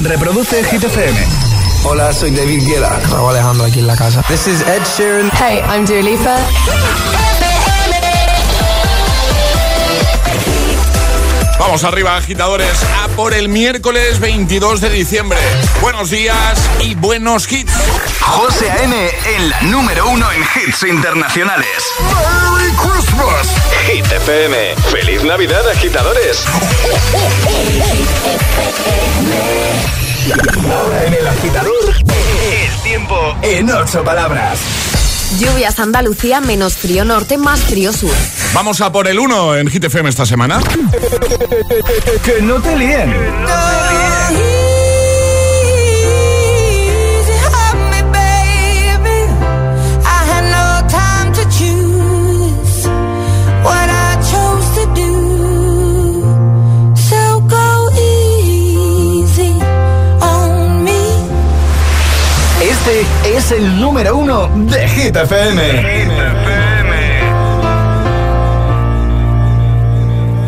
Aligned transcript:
Reproduce 0.00 0.62
Hit 0.64 0.84
FM. 0.84 1.16
Hola, 1.84 2.12
soy 2.12 2.30
David 2.30 2.62
Guetta. 2.64 3.00
Raúl 3.10 3.30
Alejandro 3.30 3.66
aquí 3.66 3.80
en 3.80 3.86
la 3.86 3.96
casa. 3.96 4.22
This 4.28 4.46
is 4.46 4.62
Ed 4.62 4.82
Sheeran. 4.84 5.30
Hey, 5.32 5.60
I'm 5.68 5.84
Dua 5.84 6.02
Lipa. 6.02 6.36
Vamos 11.80 11.94
arriba, 11.94 12.16
agitadores, 12.16 12.82
a 13.04 13.06
por 13.10 13.32
el 13.32 13.48
miércoles 13.48 14.18
22 14.18 14.80
de 14.80 14.90
diciembre. 14.90 15.38
Buenos 15.80 16.10
días 16.10 16.58
y 16.80 16.96
buenos 16.96 17.52
hits. 17.52 17.72
José 18.20 18.68
A.M. 18.68 19.08
en 19.36 19.48
la 19.48 19.60
número 19.60 20.08
uno 20.08 20.26
en 20.32 20.42
hits 20.42 20.82
internacionales. 20.82 21.68
¡Merry 22.00 22.72
Christmas! 22.72 23.54
Hit 23.86 24.04
FM. 24.10 24.74
¡Feliz 24.90 25.22
Navidad, 25.22 25.68
agitadores! 25.68 26.44
Ahora 30.74 31.04
en 31.04 31.14
el 31.14 31.28
agitador, 31.28 31.94
el 31.94 32.82
tiempo 32.82 33.36
en 33.42 33.70
ocho 33.70 34.02
palabras. 34.02 34.97
Lluvias 35.36 35.78
Andalucía, 35.78 36.40
menos 36.40 36.76
frío 36.76 37.04
norte, 37.04 37.36
más 37.36 37.60
frío 37.60 37.92
sur. 37.92 38.10
Vamos 38.54 38.80
a 38.80 38.90
por 38.90 39.06
el 39.08 39.18
1 39.18 39.56
en 39.56 39.68
Hit 39.68 39.84
FM 39.84 40.08
esta 40.08 40.24
semana. 40.24 40.60
Que 42.24 42.40
no 42.42 42.60
te 42.60 42.76
líen. 42.76 43.14
Este 44.30 44.67
es 63.38 63.52
el 63.52 63.80
número 63.80 64.16
uno 64.16 64.48
de 64.68 64.88
Hit 64.88 65.14
FM. 65.14 65.62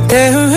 This 0.08 0.50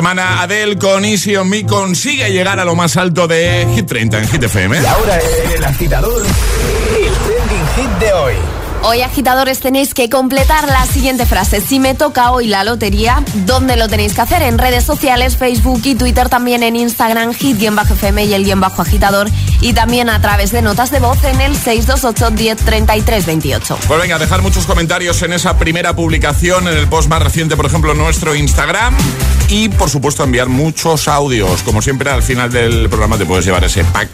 semana 0.00 0.40
Adele 0.40 0.78
con 0.78 1.04
Easy 1.04 1.36
on 1.36 1.46
Me 1.50 1.66
consigue 1.66 2.32
llegar 2.32 2.58
a 2.58 2.64
lo 2.64 2.74
más 2.74 2.96
alto 2.96 3.28
de 3.28 3.68
Hit 3.74 3.86
30 3.86 4.16
en 4.16 4.28
Hit 4.28 4.42
FM. 4.44 4.80
Y 4.80 4.86
ahora 4.86 5.18
en 5.44 5.52
el 5.58 5.62
agitador, 5.62 6.22
el 6.22 7.12
trending 7.12 7.66
hit 7.76 7.98
de 7.98 8.12
hoy. 8.14 8.34
Hoy, 8.82 9.02
agitadores, 9.02 9.60
tenéis 9.60 9.92
que 9.92 10.08
completar 10.08 10.66
la 10.68 10.86
siguiente 10.86 11.26
frase. 11.26 11.60
Si 11.60 11.78
me 11.78 11.94
toca 11.94 12.30
hoy 12.30 12.46
la 12.46 12.64
lotería, 12.64 13.22
¿dónde 13.44 13.76
lo 13.76 13.88
tenéis 13.88 14.14
que 14.14 14.22
hacer? 14.22 14.40
En 14.40 14.56
redes 14.56 14.84
sociales, 14.84 15.36
Facebook 15.36 15.82
y 15.84 15.94
Twitter, 15.96 16.30
también 16.30 16.62
en 16.62 16.76
Instagram, 16.76 17.34
hit-fm 17.34 18.24
y 18.24 18.32
el 18.32 18.44
guion 18.44 18.60
bajo 18.60 18.80
agitador. 18.80 19.28
Y 19.60 19.74
también 19.74 20.08
a 20.08 20.18
través 20.22 20.50
de 20.50 20.62
notas 20.62 20.90
de 20.90 21.00
voz 21.00 21.22
en 21.24 21.42
el 21.42 21.54
628 21.56 22.30
10 22.30 22.56
33 22.56 23.26
28. 23.26 23.78
Pues 23.86 24.00
venga, 24.00 24.18
dejar 24.18 24.40
muchos 24.40 24.64
comentarios 24.64 25.20
en 25.20 25.34
esa 25.34 25.58
primera 25.58 25.94
publicación, 25.94 26.68
en 26.68 26.78
el 26.78 26.88
post 26.88 27.10
más 27.10 27.20
reciente, 27.20 27.54
por 27.54 27.66
ejemplo, 27.66 27.92
en 27.92 27.98
nuestro 27.98 28.34
Instagram. 28.34 28.96
Y 29.50 29.68
por 29.68 29.90
supuesto 29.90 30.24
enviar 30.24 30.48
muchos 30.48 31.08
audios. 31.08 31.62
Como 31.62 31.82
siempre 31.82 32.10
al 32.10 32.22
final 32.22 32.50
del 32.50 32.88
programa 32.88 33.18
te 33.18 33.26
puedes 33.26 33.44
llevar 33.44 33.64
ese 33.64 33.84
pack 33.84 34.08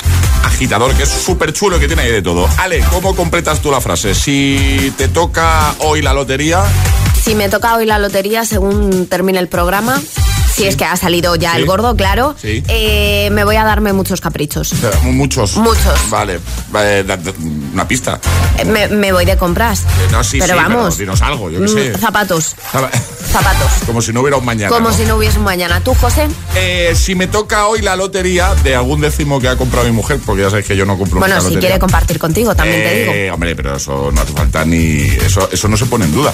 agitador 0.45 0.95
que 0.95 1.03
es 1.03 1.09
súper 1.09 1.53
chulo 1.53 1.79
que 1.79 1.87
tiene 1.87 2.03
ahí 2.03 2.11
de 2.11 2.23
todo. 2.23 2.49
Ale, 2.59 2.81
¿cómo 2.91 3.15
completas 3.15 3.61
tú 3.61 3.71
la 3.71 3.81
frase? 3.81 4.15
Si 4.15 4.93
te 4.97 5.09
toca 5.09 5.75
hoy 5.79 6.03
la 6.03 6.15
lotería... 6.15 6.65
Si 7.23 7.35
me 7.35 7.49
toca 7.49 7.75
hoy 7.77 7.87
la 7.87 7.99
lotería, 7.99 8.45
según 8.45 9.07
termine 9.07 9.39
el 9.39 9.49
programa, 9.49 10.01
si 10.57 10.67
es 10.67 10.77
que 10.77 10.85
ha 10.85 10.97
salido 10.97 11.37
ya 11.37 11.53
Sí. 11.53 11.59
el 11.59 11.67
gordo, 11.67 11.95
claro, 11.97 12.35
Sí. 12.41 12.63
eh, 12.69 13.29
me 13.33 13.45
voy 13.45 13.57
a 13.57 13.65
darme 13.65 13.93
muchos 13.93 14.21
caprichos. 14.21 14.73
Muchos. 15.03 15.57
Muchos. 15.57 16.11
Vale, 16.11 16.41
vale, 16.71 17.05
da- 17.05 17.17
da- 17.17 17.33
una 17.73 17.87
pista. 17.87 18.19
Eh, 18.59 18.65
Me, 18.65 18.89
me 18.89 19.13
voy 19.13 19.25
de 19.25 19.37
compras. 19.37 19.81
Eh, 19.81 20.09
No, 20.11 20.25
sí, 20.25 20.39
pero 20.39 20.57
vamos. 20.57 20.99
dinos 20.99 21.21
algo, 21.23 21.51
yo 21.51 21.61
qué 21.61 21.69
sé. 21.69 21.91
Mm, 21.91 22.01
Zapatos, 22.01 22.55
Zapa- 22.73 22.91
zapatos. 23.33 23.71
Como 23.87 24.01
si 24.03 24.13
no 24.13 24.21
hubiera 24.23 24.37
un 24.37 24.45
mañana. 24.45 24.69
Como 24.71 24.89
¿no? 24.91 24.97
si 24.97 25.05
no 25.05 25.17
hubiese 25.17 25.39
un 25.39 25.45
mañana. 25.45 25.81
¿Tú, 25.81 25.95
José? 25.95 26.29
Eh, 26.55 26.95
si 26.97 27.15
me 27.15 27.27
toca 27.27 27.67
hoy 27.67 27.83
la 27.83 27.97
lotería 27.97 28.55
de 28.65 28.75
algún 28.75 29.01
décimo 29.01 29.41
que 29.41 29.49
ha 29.49 29.57
comprado 29.57 29.87
mi 29.87 29.93
mujer, 29.93 30.19
porque 30.25 30.43
ya 30.43 30.51
sabes 30.51 30.65
que 30.67 30.77
yo 30.77 30.85
no 30.87 30.97
compro 30.99 31.19
Bueno, 31.21 31.41
si 31.41 31.57
quiere 31.57 31.79
compartir 31.79 32.19
contigo, 32.19 32.55
también 32.55 32.83
te 32.83 33.13
digo. 33.15 33.35
Hombre, 33.35 33.55
pero 33.55 33.77
eso 33.77 34.11
no 34.13 34.21
hace 34.21 34.33
falta 34.33 34.65
ni. 34.65 35.03
Eso, 35.03 35.49
eso 35.53 35.69
no 35.69 35.77
se 35.77 35.87
pone 35.87 36.05
en 36.07 36.13
duda. 36.13 36.33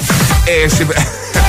Si 0.69 0.85
me, 0.85 0.95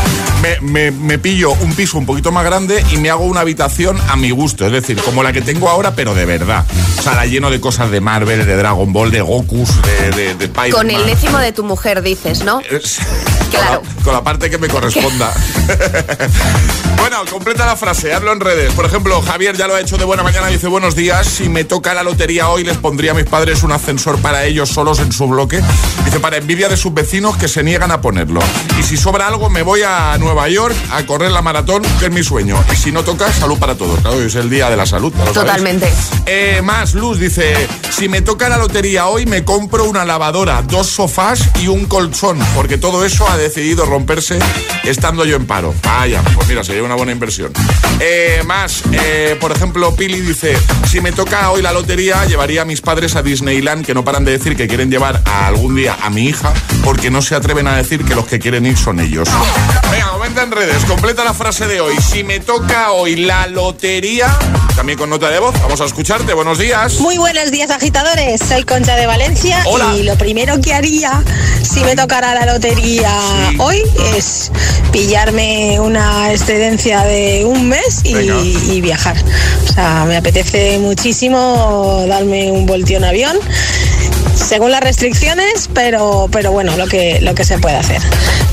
me- 0.44 0.60
me- 0.62 0.92
me 0.92 1.18
pillo 1.18 1.52
un 1.52 1.74
piso 1.74 1.98
un 1.98 2.06
poquito 2.06 2.32
más 2.32 2.44
grande 2.44 2.84
y 2.92 2.98
me 2.98 3.10
hago 3.10 3.24
una 3.24 3.40
habitación 3.40 3.98
a 4.10 4.18
mi 4.18 4.30
gusto. 4.32 4.66
Es 4.66 4.72
decir, 4.74 5.02
como 5.02 5.24
la 5.24 5.32
que 5.32 5.42
tengo 5.42 5.70
ahora, 5.70 5.96
pero 5.96 6.14
de 6.14 6.26
verdad. 6.26 6.66
O 7.00 7.02
sea, 7.02 7.16
la 7.16 7.26
lleno 7.26 7.50
de 7.50 7.62
cosas 7.62 7.90
de 7.92 8.02
Marvel, 8.02 8.46
de 8.46 8.56
Dragon 8.58 8.92
Ball, 8.92 9.10
de 9.12 9.22
Gokus, 9.22 9.70
de, 9.82 10.10
de, 10.12 10.36
de 10.36 10.46
Spider-Man. 10.46 10.72
Con 10.72 10.92
el 10.92 11.06
décimo 11.06 11.38
de 11.40 11.54
tu 11.54 11.64
mujer, 11.64 12.02
dices, 12.02 12.44
¿no? 12.44 12.60
Es- 12.60 13.00
Claro. 13.52 13.82
Con, 13.82 13.90
la, 13.98 14.04
con 14.04 14.14
la 14.16 14.24
parte 14.24 14.50
que 14.50 14.58
me 14.58 14.68
corresponda. 14.68 15.32
bueno, 16.98 17.18
completa 17.30 17.68
la 17.68 17.76
frase, 17.76 18.12
hazlo 18.12 18.32
en 18.34 18.40
redes. 18.40 18.74
Por 18.74 18.84
ejemplo, 18.86 19.22
Javier 19.22 19.56
ya 19.56 19.68
lo 19.68 19.76
ha 19.76 19.80
hecho 19.80 19.96
de 19.98 20.06
buena 20.06 20.24
mañana, 20.24 20.48
dice 20.48 20.68
buenos 20.68 20.96
días. 20.96 21.28
Si 21.28 21.50
me 21.50 21.64
toca 21.64 21.94
la 21.94 22.02
lotería 22.02 22.50
hoy, 22.50 22.64
les 22.64 22.78
pondría 22.78 23.12
a 23.12 23.14
mis 23.14 23.26
padres 23.26 23.62
un 23.62 23.72
ascensor 23.72 24.18
para 24.20 24.46
ellos 24.46 24.70
solos 24.70 24.98
en 25.00 25.12
su 25.12 25.28
bloque. 25.28 25.62
Dice, 26.04 26.20
para 26.20 26.38
envidia 26.38 26.68
de 26.68 26.78
sus 26.78 26.96
vecinos 26.96 27.38
que 27.38 27.48
se 27.48 27.62
niegan 27.62 27.92
a 27.92 28.02
ponerlo. 28.02 28.42
Y 28.80 28.82
si 28.82 28.98
sobra 28.98 29.28
algo, 29.28 29.52
me 29.52 29.62
voy 29.62 29.82
a 29.86 30.18
Nueva 30.18 30.33
York 30.50 30.76
a 30.92 31.06
correr 31.06 31.32
la 31.32 31.42
maratón, 31.42 31.84
que 32.00 32.06
es 32.06 32.12
mi 32.12 32.24
sueño. 32.24 32.62
Y 32.72 32.76
si 32.76 32.92
no 32.92 33.04
toca, 33.04 33.32
salud 33.32 33.58
para 33.58 33.76
todos. 33.76 34.00
Claro, 34.02 34.18
hoy 34.18 34.26
es 34.26 34.36
el 34.36 34.50
día 34.50 34.70
de 34.70 34.76
la 34.76 34.86
salud. 34.86 35.14
Totalmente. 35.34 35.92
Eh, 36.26 36.62
más, 36.64 36.94
Luz 36.96 37.20
dice, 37.20 37.68
si 37.92 38.10
me 38.10 38.22
toca 38.22 38.50
la 38.50 38.58
lotería 38.58 39.08
hoy, 39.08 39.26
me 39.26 39.44
compro 39.44 39.86
una 39.86 40.06
lavadora, 40.06 40.62
dos 40.64 40.88
sofás 40.88 41.42
y 41.62 41.68
un 41.68 41.86
colchón, 41.86 42.40
porque 42.56 42.78
todo 42.78 43.06
eso 43.06 43.30
ha 43.30 43.38
decidido 43.38 43.86
romperse 43.86 44.40
estando 44.84 45.26
yo 45.26 45.36
en 45.36 45.46
paro. 45.46 45.74
Vaya, 45.84 46.22
pues 46.36 46.48
mira, 46.48 46.64
sería 46.64 46.84
una 46.84 46.96
buena 46.96 47.12
inversión. 47.12 47.52
Eh, 48.00 48.42
más, 48.46 48.84
eh, 48.92 49.38
por 49.40 49.52
ejemplo, 49.52 49.96
Pili 49.96 50.20
dice, 50.20 50.58
si 50.90 51.00
me 51.00 51.12
toca 51.12 51.52
hoy 51.52 51.62
la 51.62 51.72
lotería, 51.72 52.26
llevaría 52.26 52.64
a 52.64 52.66
mis 52.66 52.82
padres 52.82 53.16
a 53.16 53.22
Disneyland, 53.22 53.86
que 53.86 53.94
no 53.94 54.04
paran 54.04 54.26
de 54.26 54.32
decir 54.32 54.56
que 54.56 54.68
quieren 54.68 54.90
llevar 54.90 55.22
a 55.26 55.48
algún 55.48 55.76
día 55.76 55.98
a 56.02 56.10
mi 56.10 56.26
hija, 56.26 56.54
porque 56.84 57.10
no 57.10 57.22
se 57.22 57.36
atreven 57.36 57.68
a 57.68 57.76
decir 57.76 58.04
que 58.04 58.16
los 58.16 58.26
que 58.26 58.40
quieren 58.40 58.66
ir 58.66 58.78
son 58.78 59.00
ellos. 59.00 59.30
Venga, 59.92 60.12
en 60.42 60.52
redes, 60.52 60.84
completa 60.86 61.24
la 61.24 61.34
frase 61.34 61.68
de 61.68 61.80
hoy. 61.80 61.96
Si 62.02 62.24
me 62.24 62.40
toca 62.40 62.92
hoy 62.92 63.16
la 63.16 63.46
lotería, 63.48 64.28
también 64.76 64.98
con 64.98 65.10
nota 65.10 65.30
de 65.30 65.38
voz, 65.40 65.54
vamos 65.62 65.80
a 65.80 65.86
escucharte. 65.86 66.34
Buenos 66.34 66.58
días. 66.58 67.00
Muy 67.00 67.18
buenos 67.18 67.52
días 67.52 67.70
agitadores, 67.70 68.42
soy 68.42 68.64
Concha 68.64 68.96
de 68.96 69.06
Valencia 69.06 69.62
Hola. 69.66 69.94
y 69.96 70.04
lo 70.04 70.16
primero 70.18 70.60
que 70.60 70.74
haría 70.74 71.24
si 71.62 71.82
me 71.82 71.96
tocara 71.96 72.34
la 72.34 72.52
lotería 72.52 73.12
Sí. 73.50 73.58
hoy 73.60 73.84
es 74.16 74.52
pillarme 74.92 75.80
una 75.80 76.32
excedencia 76.32 77.04
de 77.04 77.46
un 77.46 77.70
mes 77.70 78.02
y, 78.04 78.82
viajar. 78.82 79.16
O 79.70 79.74
sea, 79.74 80.06
me 80.06 80.18
apetece 80.18 80.80
muchísimo 80.80 82.06
darme 82.08 82.52
un 82.52 82.66
voltio 82.66 82.98
en 82.98 83.04
avión. 83.04 83.38
Según 84.36 84.72
las 84.72 84.82
restricciones, 84.82 85.70
pero, 85.74 86.28
pero 86.32 86.52
bueno, 86.52 86.76
lo 86.78 86.88
que, 86.88 87.20
lo 87.22 87.36
que 87.36 87.44
se 87.44 87.58
puede 87.60 87.76
hacer. 87.76 88.02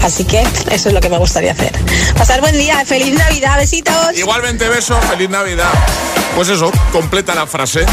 Así 0.02 0.24
que 0.24 0.40
eso 0.70 0.88
es 0.88 0.94
lo 0.94 1.00
que 1.00 1.08
me 1.08 1.18
gustaría 1.18 1.52
hacer. 1.52 1.72
Pasar 2.16 2.40
buen 2.40 2.56
día, 2.56 2.84
feliz 2.84 3.14
Navidad, 3.14 3.56
besitos. 3.56 4.16
Igualmente 4.16 4.68
beso, 4.68 4.98
feliz 5.02 5.28
Navidad. 5.30 5.70
Pues 6.36 6.48
eso, 6.48 6.70
completa 6.92 7.34
la 7.34 7.46
frase. 7.46 7.84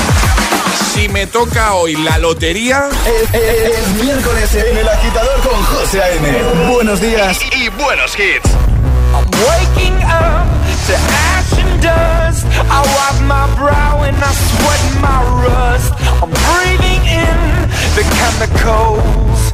Si 0.94 1.10
me 1.10 1.28
toca 1.28 1.74
hoy 1.74 1.96
la 1.96 2.18
lotería, 2.18 2.90
es 3.34 4.04
miércoles 4.04 4.54
en 4.56 4.78
el 4.78 4.88
agitador 4.88 5.40
con 5.42 5.62
José 5.64 6.02
A.M. 6.02 6.72
Buenos 6.72 7.02
días. 7.02 7.40
Y, 7.54 7.66
y 7.66 7.70
buenos 7.70 8.14
hits. 8.18 8.50
Waking 9.14 9.98
up 10.04 10.48
to 10.88 10.94
ash 10.96 11.60
and 11.60 11.82
dust. 11.82 12.46
I 12.70 12.82
wipe 12.82 13.22
my 13.24 13.48
brow 13.56 14.04
and 14.04 14.18
I 14.18 14.34
sweat 14.34 15.02
my 15.02 15.22
rust. 15.44 15.94
I'm 16.22 16.30
breathing 16.30 17.04
in 17.06 17.67
the 17.98 18.04
chemicals. 18.04 19.54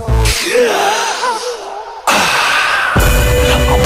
I'm 3.56 3.70
ah. 3.70 3.83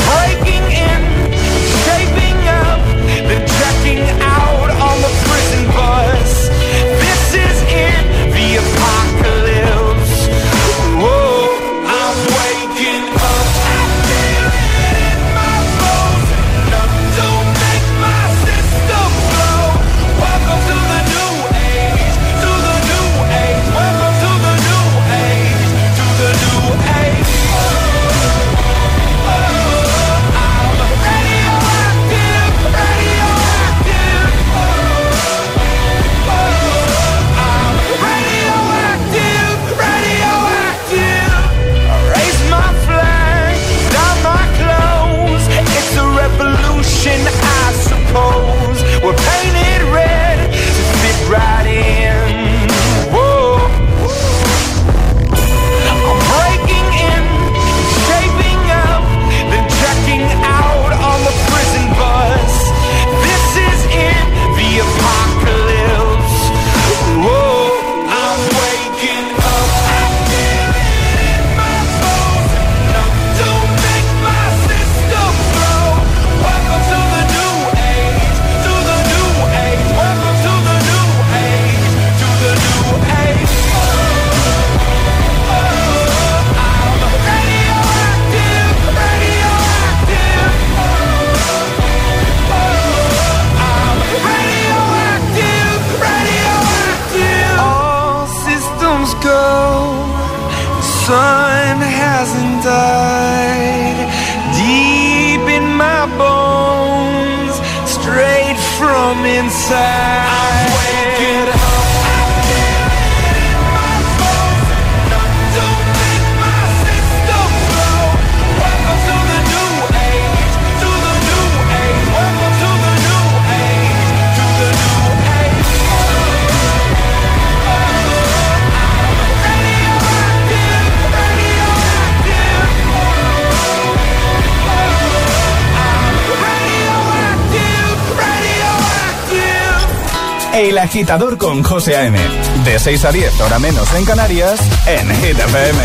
El 140.78 140.84
agitador 140.84 141.40
con 141.40 141.64
José 141.64 141.96
A.M. 141.96 142.19
De 142.64 142.78
6 142.78 143.06
a 143.06 143.12
10, 143.12 143.42
hora 143.42 143.57
menos 143.57 143.92
en 143.96 144.06
Canarias, 144.06 144.60
en 144.86 145.10
Hit 145.10 145.40
FM. 145.40 145.80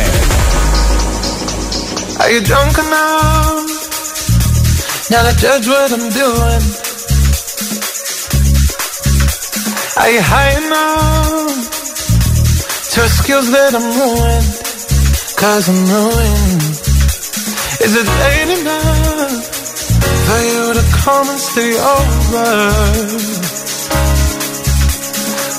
Are 2.20 2.34
you 2.34 2.42
drunk 2.42 2.76
enough? 2.76 3.70
Now 5.08 5.22
to 5.22 5.32
judge 5.40 5.66
what 5.66 5.92
I'm 5.92 6.10
doing. 6.10 6.62
Are 9.96 10.10
you 10.10 10.20
high 10.20 10.58
enough 10.58 11.70
to 12.92 13.08
skills 13.08 13.50
that 13.50 13.74
I'm 13.74 13.96
ruined? 13.96 14.60
Cause 15.38 15.70
I'm 15.70 15.86
ruined. 15.86 16.62
Is 17.80 17.96
it 17.96 18.06
late 18.20 18.60
enough 18.60 19.40
for 20.26 20.40
you 20.52 20.74
to 20.74 20.84
come 21.02 21.30
and 21.30 21.40
stay 21.40 21.80
over? 21.80 23.31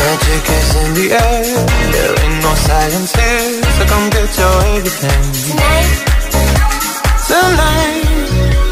Magic 0.00 0.44
is 0.58 0.70
in 0.82 0.90
the 0.94 1.06
air 1.12 1.44
There 1.92 2.14
ain't 2.24 2.38
no 2.42 2.52
science 2.54 3.12
here 3.14 3.62
So 3.76 3.82
come 3.86 4.06
get 4.10 4.30
your 4.38 4.56
everything 4.76 5.22
tonight. 5.46 5.90
Tonight 7.28 8.71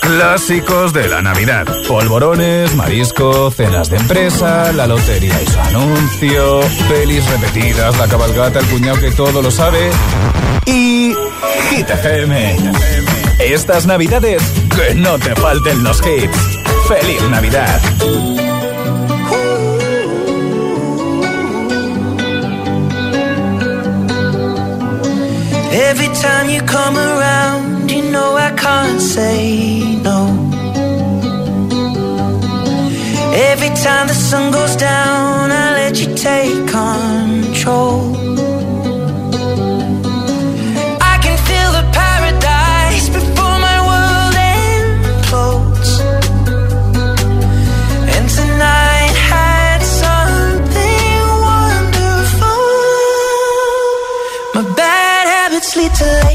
Clásicos 0.00 0.92
de 0.92 1.08
la 1.08 1.22
Navidad. 1.22 1.66
Polvorones, 1.88 2.74
marisco, 2.74 3.50
cenas 3.50 3.90
de 3.90 3.96
empresa, 3.96 4.72
la 4.72 4.86
lotería 4.86 5.40
y 5.42 5.46
su 5.46 5.58
anuncio, 5.58 6.60
pelis 6.88 7.24
repetidas, 7.30 7.98
la 7.98 8.08
cabalgata, 8.08 8.60
el 8.60 8.66
cuñado 8.66 9.00
que 9.00 9.10
todo 9.10 9.42
lo 9.42 9.50
sabe. 9.50 9.90
Y 10.66 11.14
Hit 11.70 11.88
FM. 11.88 12.56
Estas 13.38 13.86
navidades, 13.86 14.42
que 14.76 14.94
no 14.94 15.18
te 15.18 15.34
falten 15.34 15.82
los 15.82 16.00
hits. 16.06 16.38
¡Feliz 16.88 17.22
Navidad! 17.30 17.80
Every 25.72 26.08
time 26.08 26.50
you 26.50 26.60
come 26.62 26.98
around, 26.98 27.71
you 27.92 28.02
know 28.10 28.36
I 28.36 28.50
can't 28.52 29.00
say 29.00 30.00
no. 30.08 30.20
Every 33.50 33.72
time 33.84 34.06
the 34.08 34.14
sun 34.14 34.50
goes 34.52 34.76
down, 34.76 35.50
I 35.50 35.66
let 35.80 35.94
you 36.00 36.08
take 36.14 36.58
control. 36.80 37.98
I 41.12 41.14
can 41.24 41.36
feel 41.48 41.70
the 41.78 41.86
paradise 42.00 43.06
before 43.18 43.56
my 43.68 43.78
world 43.88 44.34
implodes. 44.56 45.90
And 48.14 48.26
tonight 48.38 49.16
had 49.32 49.80
something 50.04 51.22
wonderful. 51.50 52.64
My 54.54 54.64
bad 54.80 55.24
habits 55.34 55.76
lead 55.76 55.94
to 56.02 56.31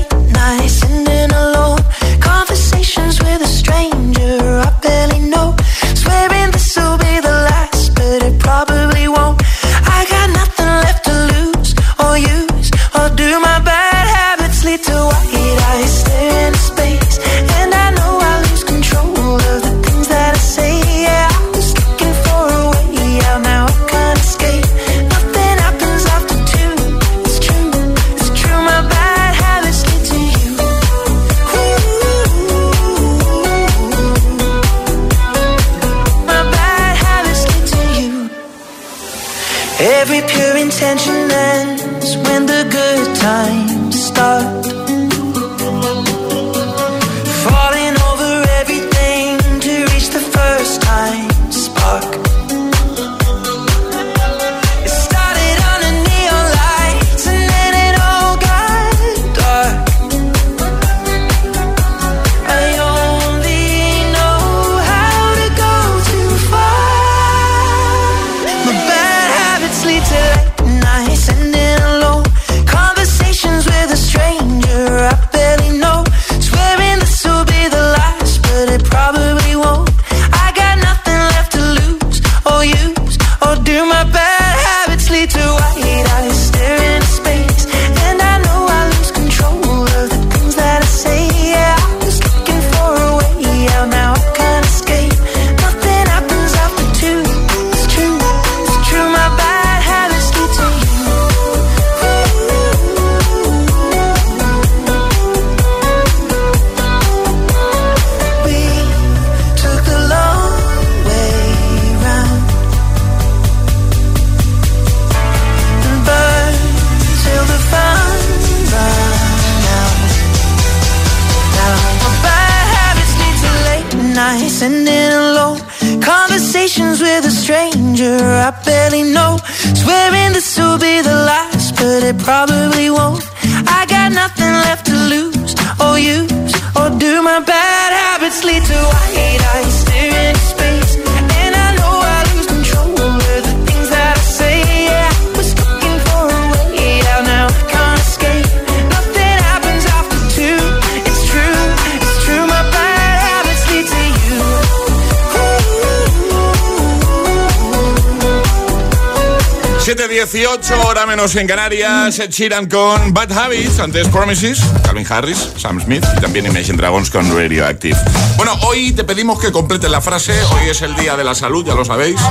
menos 161.18 161.36
en 161.36 161.48
Canarias. 161.48 162.20
Ed 162.20 162.30
Sheeran 162.30 162.68
con 162.68 163.12
Bad 163.12 163.32
Habits, 163.32 163.80
antes 163.80 164.08
Promises, 164.10 164.62
Calvin 164.84 165.08
Harris, 165.10 165.50
Sam 165.58 165.82
Smith 165.82 166.06
y 166.16 166.22
también 166.22 166.46
Imagine 166.46 166.77
Dragons 166.77 167.10
con 167.10 167.36
Radioactive. 167.36 167.98
Bueno, 168.36 168.53
hoy 168.68 168.92
te 168.92 169.03
pedimos 169.03 169.40
que 169.40 169.51
completen 169.51 169.92
la 169.92 170.00
frase. 170.00 170.40
Hoy 170.53 170.70
es 170.70 170.84
el 170.84 170.96
día 170.96 171.18
de 171.18 171.24
la 171.24 171.34
salud, 171.34 171.66
ya 171.66 171.74
lo 171.74 171.84
sabéis. 171.86 172.22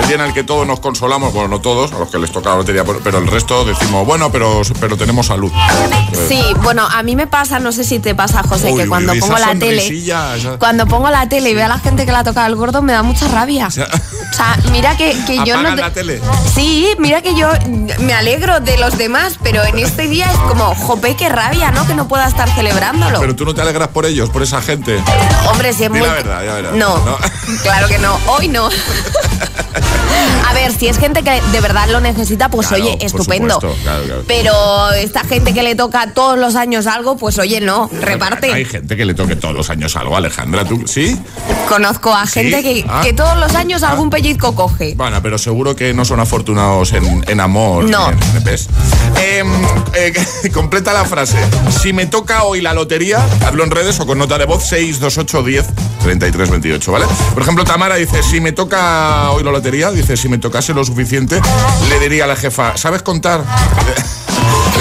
El 0.00 0.06
día 0.06 0.16
en 0.16 0.22
el 0.22 0.32
que 0.32 0.44
todos 0.44 0.66
nos 0.66 0.80
consolamos, 0.80 1.34
bueno, 1.34 1.48
no 1.48 1.60
todos, 1.60 1.92
a 1.92 1.98
los 1.98 2.10
que 2.10 2.18
les 2.18 2.32
toca 2.32 2.48
la 2.48 2.56
lotería, 2.56 2.84
pero 3.04 3.18
el 3.18 3.26
resto 3.26 3.66
decimos, 3.66 4.06
bueno, 4.06 4.32
pero, 4.32 4.62
pero 4.80 4.96
tenemos 4.96 5.26
salud. 5.26 5.52
Sí, 6.26 6.42
bueno, 6.62 6.88
a 6.90 7.02
mí 7.02 7.16
me 7.16 7.26
pasa, 7.26 7.58
no 7.58 7.70
sé 7.70 7.84
si 7.84 7.98
te 7.98 8.14
pasa, 8.14 8.42
José, 8.42 8.72
Uy, 8.72 8.80
que 8.80 8.88
cuando 8.88 9.12
pongo 9.14 9.36
la 9.36 9.54
tele, 9.56 10.04
cuando 10.58 10.86
pongo 10.86 11.10
la 11.10 11.28
tele 11.28 11.50
y 11.50 11.54
veo 11.54 11.66
a 11.66 11.68
la 11.68 11.78
gente 11.78 12.06
que 12.06 12.12
le 12.12 12.16
ha 12.16 12.24
tocado 12.24 12.46
el 12.46 12.56
gordo, 12.56 12.80
me 12.80 12.94
da 12.94 13.02
mucha 13.02 13.28
rabia. 13.28 13.66
O 13.66 13.70
sea, 13.70 13.88
mira 14.70 14.96
que, 14.96 15.16
que 15.26 15.36
yo 15.44 15.60
no... 15.62 15.74
Te- 15.74 15.80
la 15.82 15.92
tele. 15.92 16.20
Sí, 16.54 16.88
mira 16.98 17.22
que 17.22 17.34
yo 17.34 17.48
me 18.00 18.14
alegro 18.14 18.60
de 18.60 18.76
los 18.78 18.96
demás, 18.98 19.38
pero 19.42 19.64
en 19.64 19.78
este 19.78 20.06
día 20.08 20.30
es 20.30 20.36
como, 20.38 20.74
jope, 20.74 21.14
qué 21.16 21.28
rabia, 21.28 21.70
¿no? 21.70 21.86
Que 21.86 21.94
no 21.94 22.08
pueda 22.08 22.26
estar 22.26 22.48
celebrándolo. 22.54 23.20
Pero 23.20 23.36
tú 23.36 23.44
no 23.44 23.54
te 23.54 23.60
alegras 23.62 23.88
por 23.88 24.06
ellos, 24.06 24.30
por 24.30 24.42
esa 24.42 24.60
gente. 24.62 25.02
Hombre, 25.50 25.72
si 25.72 25.84
es 25.84 25.90
muy... 25.90 26.00
la 26.00 26.12
verdad, 26.14 26.44
ya 26.44 26.54
verás. 26.54 26.72
No, 26.74 26.96
No. 27.04 27.18
claro 27.62 27.88
que 27.88 27.98
no, 27.98 28.18
hoy 28.26 28.48
no. 28.48 28.68
A 30.48 30.54
ver, 30.54 30.72
si 30.72 30.86
es 30.88 30.98
gente 30.98 31.22
que 31.22 31.40
de 31.52 31.60
verdad 31.60 31.88
lo 31.90 32.00
necesita, 32.00 32.48
pues 32.48 32.68
Claro, 32.68 32.84
oye, 32.84 32.98
estupendo. 33.00 33.54
supuesto, 33.54 33.82
claro, 33.82 34.04
claro. 34.04 34.24
Pero 34.26 34.90
esta 34.92 35.24
gente 35.24 35.54
que 35.54 35.62
le 35.62 35.74
toca 35.74 36.12
todos 36.14 36.38
los 36.38 36.54
años 36.56 36.86
algo, 36.86 37.16
pues 37.16 37.38
oye, 37.38 37.60
no, 37.60 37.88
reparte. 38.00 38.52
Hay 38.52 38.64
gente 38.64 38.96
que 38.96 39.04
le 39.04 39.14
toque 39.14 39.36
todos 39.36 39.54
los 39.54 39.70
años 39.70 39.96
algo, 39.96 40.16
Alejandra, 40.16 40.64
¿tú 40.64 40.82
sí? 40.86 41.18
Conozco 41.68 42.14
a 42.14 42.26
¿Sí? 42.26 42.34
gente 42.40 42.62
que, 42.62 42.84
Ah. 42.88 43.00
que 43.02 43.12
todos 43.12 43.36
los 43.38 43.54
años 43.54 43.82
algún 43.82 44.10
pellizco 44.10 44.54
coge. 44.54 44.94
Bueno, 44.96 45.22
pero 45.22 45.38
seguro 45.38 45.74
que 45.74 45.94
no 45.94 46.04
son 46.04 46.20
afortunados 46.20 46.92
en, 46.92 47.24
en 47.28 47.40
amor. 47.40 47.84
No. 47.88 48.10
en- 48.10 48.44
¿ves? 48.44 48.68
Em, 49.16 49.48
eh, 49.94 50.12
completa 50.52 50.92
la 50.92 51.04
frase. 51.04 51.38
Si 51.82 51.92
me 51.92 52.06
toca 52.06 52.42
hoy 52.44 52.60
la 52.60 52.74
lotería, 52.74 53.20
hablo 53.46 53.64
en 53.64 53.70
redes 53.70 53.98
o 54.00 54.06
con 54.06 54.18
nota 54.18 54.36
de 54.38 54.44
voz 54.44 54.64
628 54.68 55.42
10 55.42 55.66
33 56.02 56.50
28, 56.50 56.92
¿vale? 56.92 57.06
Por 57.34 57.42
ejemplo, 57.42 57.64
Tamara 57.64 57.94
dice, 57.96 58.22
si 58.22 58.40
me 58.40 58.52
toca 58.52 59.30
hoy 59.30 59.44
la 59.44 59.52
lotería, 59.52 59.90
dice, 59.90 60.11
si 60.16 60.28
me 60.28 60.38
tocase 60.38 60.74
lo 60.74 60.84
suficiente, 60.84 61.40
le 61.88 61.98
diría 62.00 62.24
a 62.24 62.26
la 62.26 62.36
jefa, 62.36 62.76
¿sabes 62.76 63.02
contar? 63.02 63.44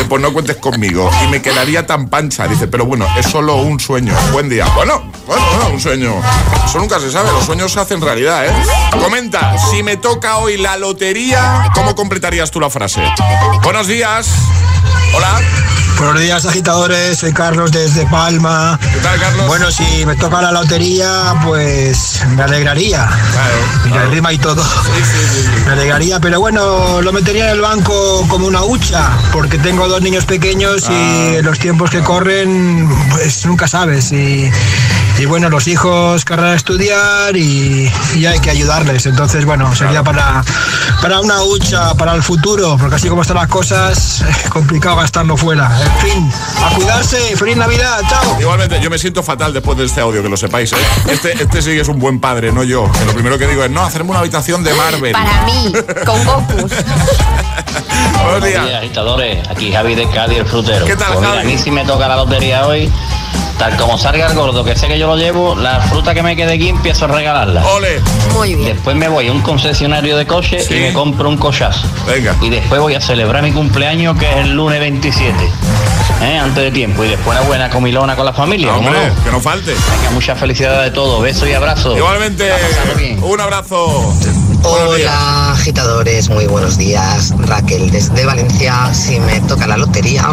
Pues 0.10 0.22
no 0.22 0.34
cuentes 0.34 0.58
conmigo. 0.58 1.10
Y 1.24 1.28
me 1.28 1.42
quedaría 1.42 1.86
tan 1.86 2.10
pancha. 2.10 2.46
Dice, 2.46 2.68
pero 2.68 2.86
bueno, 2.86 3.08
es 3.18 3.28
solo 3.28 3.56
un 3.56 3.80
sueño. 3.80 4.14
Buen 4.34 4.50
día. 4.50 4.66
Bueno, 4.76 5.10
bueno, 5.26 5.46
bueno, 5.56 5.70
un 5.74 5.80
sueño. 5.80 6.16
Eso 6.66 6.80
nunca 6.80 7.00
se 7.00 7.10
sabe. 7.10 7.32
Los 7.32 7.46
sueños 7.46 7.72
se 7.72 7.80
hacen 7.80 8.02
realidad, 8.02 8.46
¿eh? 8.46 8.52
Comenta, 9.02 9.58
si 9.58 9.84
me 9.84 9.96
toca 9.96 10.38
hoy 10.38 10.58
la 10.58 10.76
lotería, 10.76 11.70
¿cómo 11.74 11.96
completarías 11.96 12.52
tú 12.52 12.60
la 12.60 12.70
frase? 12.70 13.02
Buenos 13.64 13.88
días. 13.88 14.28
Hola. 15.14 15.40
Buenos 15.98 16.20
días, 16.20 16.46
agitadores. 16.48 17.20
Soy 17.20 17.32
Carlos 17.32 17.72
desde 17.72 18.06
Palma. 18.08 18.80
¿Qué 18.82 18.98
tal, 19.02 19.20
Carlos? 19.20 19.46
Bueno, 19.48 19.70
si 19.70 20.04
me 20.06 20.16
toca 20.16 20.42
la 20.42 20.52
lotería, 20.52 21.36
pues 21.46 22.22
me 22.36 22.42
alegraría. 22.42 23.06
Claro, 23.32 23.56
Mira, 23.84 23.96
claro. 23.98 24.12
rima 24.12 24.34
y 24.34 24.38
todo. 24.40 24.64
Sí, 24.64 25.02
sí, 25.04 25.42
sí. 25.44 25.50
Me 25.66 25.72
alegraría, 25.74 26.20
pero 26.20 26.40
bueno, 26.40 27.02
lo 27.04 27.14
metería 27.14 27.46
en 27.46 27.52
el 27.52 27.62
banco 27.62 28.26
como 28.28 28.48
una 28.48 28.64
hucha, 28.64 29.12
porque 29.32 29.60
tengo 29.60 29.88
dos 29.88 30.02
niños 30.02 30.26
pequeños 30.26 30.86
Ah. 30.90 30.94
y 31.38 31.42
los 31.44 31.60
tiempos 31.60 31.92
que 31.92 32.02
corren, 32.02 32.90
pues 33.12 33.46
nunca 33.46 33.68
sabes. 33.68 34.12
Y, 34.12 34.50
y 35.20 35.26
bueno, 35.26 35.50
los 35.50 35.68
hijos 35.68 36.26
querrán 36.26 36.56
estudiar 36.56 37.36
y, 37.38 37.92
y 38.16 38.26
hay 38.26 38.40
que 38.40 38.50
ayudarles. 38.50 39.06
Entonces, 39.06 39.46
bueno, 39.46 39.74
sería 39.76 40.04
para, 40.04 40.44
para 41.02 41.20
una 41.20 41.44
hucha, 41.44 41.94
para 41.96 42.14
el 42.16 42.24
futuro, 42.24 42.76
porque 42.80 42.96
así 42.96 43.08
como 43.08 43.22
están 43.22 43.38
las 43.38 43.48
cosas, 43.48 44.22
es 44.22 44.50
complicado 44.50 44.96
gastarlo 44.96 45.38
fuera. 45.38 45.70
En 45.80 46.10
fin, 46.10 46.32
a 46.64 46.74
cuidarse, 46.76 47.18
feliz 47.38 47.56
Navidad, 47.58 48.00
chao. 48.10 48.38
Igualmente, 48.40 48.80
yo 48.82 48.90
me 48.90 48.98
siento 48.98 49.22
fatal 49.22 49.54
después 49.54 49.78
de 49.78 49.86
este 49.86 50.02
audio, 50.02 50.24
que 50.24 50.30
lo 50.30 50.38
sepáis, 50.38 50.74
¿eh? 50.74 50.78
Este, 51.10 51.34
este 51.44 51.62
sí 51.62 51.70
que 51.72 51.82
es 51.82 51.88
un 51.88 52.00
buen 52.00 52.20
padre, 52.20 52.52
no 52.52 52.64
yo. 52.64 52.92
Que 52.92 53.06
lo 53.06 53.14
primero 53.14 53.38
que 53.38 53.48
digo 53.48 53.64
es, 53.64 53.70
no, 53.70 53.84
hacerme 53.84 54.10
una 54.12 54.20
habitación 54.20 54.64
de 54.64 54.74
Marvel. 54.74 55.12
Para 55.14 55.46
mí, 55.46 55.72
con 56.06 56.26
Gokus. 56.26 56.72
Buenos 58.24 58.44
días. 58.44 58.66
agitadores. 58.78 59.48
Aquí 59.50 59.72
Javi 59.72 59.94
de 59.96 60.10
Cádiz, 60.10 60.40
el 60.40 60.46
frutero. 60.46 60.86
¿Qué 60.86 60.96
tal, 60.96 61.10
Pues 61.14 61.20
mira, 61.22 61.34
Javi? 61.36 61.42
a 61.42 61.52
mí 61.52 61.58
si 61.58 61.70
me 61.72 61.86
toca 61.86 62.08
la 62.08 62.16
lotería 62.16 62.66
hoy, 62.68 62.92
tal 63.62 63.78
como 63.78 63.96
salga 63.96 64.26
el 64.26 64.34
gordo, 64.34 64.64
que 64.64 64.76
sé 64.76 64.88
que 64.88 64.98
yo 64.98 65.06
lo 65.06 65.16
llevo, 65.16 65.54
la 65.54 65.80
fruta 65.82 66.16
que 66.16 66.24
me 66.24 66.36
quede 66.36 66.54
aquí 66.56 66.70
empiezo 66.70 67.06
a 67.06 67.10
regalarla. 67.10 67.64
Ole. 67.64 68.02
Muy 68.34 68.56
bien. 68.56 68.74
Después 68.74 68.96
me 68.96 69.08
voy 69.08 69.28
a 69.28 69.32
un 69.32 69.42
concesionario 69.42 70.18
de 70.18 70.26
coches 70.26 70.66
Sí. 70.66 70.74
y 70.74 70.80
me 70.80 70.94
compro 70.94 71.30
un 71.30 71.38
cochazo. 71.38 71.86
Venga. 72.08 72.36
Y 72.42 72.50
después 72.50 72.82
voy 72.82 72.96
a 72.96 73.02
celebrar 73.02 73.44
mi 73.44 73.52
cumpleaños, 73.52 74.18
que 74.18 74.28
es 74.28 74.38
el 74.38 74.54
lunes 74.56 74.80
27. 74.80 75.36
¿eh? 76.24 76.40
Antes 76.40 76.64
de 76.64 76.72
tiempo. 76.72 77.04
Y 77.06 77.10
después 77.10 77.38
una 77.38 77.48
buena 77.48 77.70
comilona 77.70 78.16
con 78.16 78.26
la 78.26 78.34
familia. 78.34 78.70
¿cómo 78.74 78.88
Hombre, 78.88 79.10
no? 79.16 79.24
que 79.24 79.30
no 79.30 79.40
falte. 79.40 79.76
Venga, 79.76 80.10
mucha 80.12 80.36
felicidad 80.36 80.82
de 80.82 80.90
todo. 80.90 81.22
Besos 81.22 81.48
y 81.48 81.54
abrazos. 81.54 81.96
Igualmente, 81.96 82.50
un 83.22 83.42
abrazo. 83.42 84.12
Hola 84.64 85.52
agitadores, 85.52 86.30
muy 86.30 86.48
buenos 86.48 86.80
días. 86.80 87.32
Raquel 87.38 87.92
desde 87.92 88.26
Valencia. 88.26 88.92
Si 88.92 89.20
me 89.20 89.40
toca 89.42 89.68
la 89.68 89.78
lotería, 89.78 90.26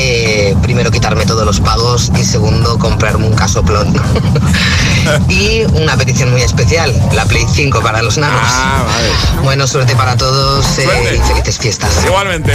eh, 0.00 0.56
primero 0.62 0.90
quitarme 0.92 1.26
todos 1.26 1.44
los 1.44 1.60
pagos 1.60 2.12
y 2.16 2.24
segundo 2.24 2.78
comprarme 2.78 3.26
un 3.26 3.34
casoplón. 3.34 3.92
y 5.28 5.62
una 5.74 5.96
petición 5.96 6.30
muy 6.30 6.42
especial, 6.42 6.94
la 7.12 7.24
Play 7.26 7.44
5 7.50 7.80
para 7.80 8.00
los 8.00 8.16
nanos. 8.16 8.40
Ah, 8.44 8.84
vale. 8.86 9.42
Bueno, 9.42 9.66
suerte 9.66 9.96
para 9.96 10.16
todos 10.16 10.78
eh, 10.78 10.86
y 11.16 11.28
felices 11.28 11.58
fiestas. 11.58 12.04
Igualmente. 12.04 12.52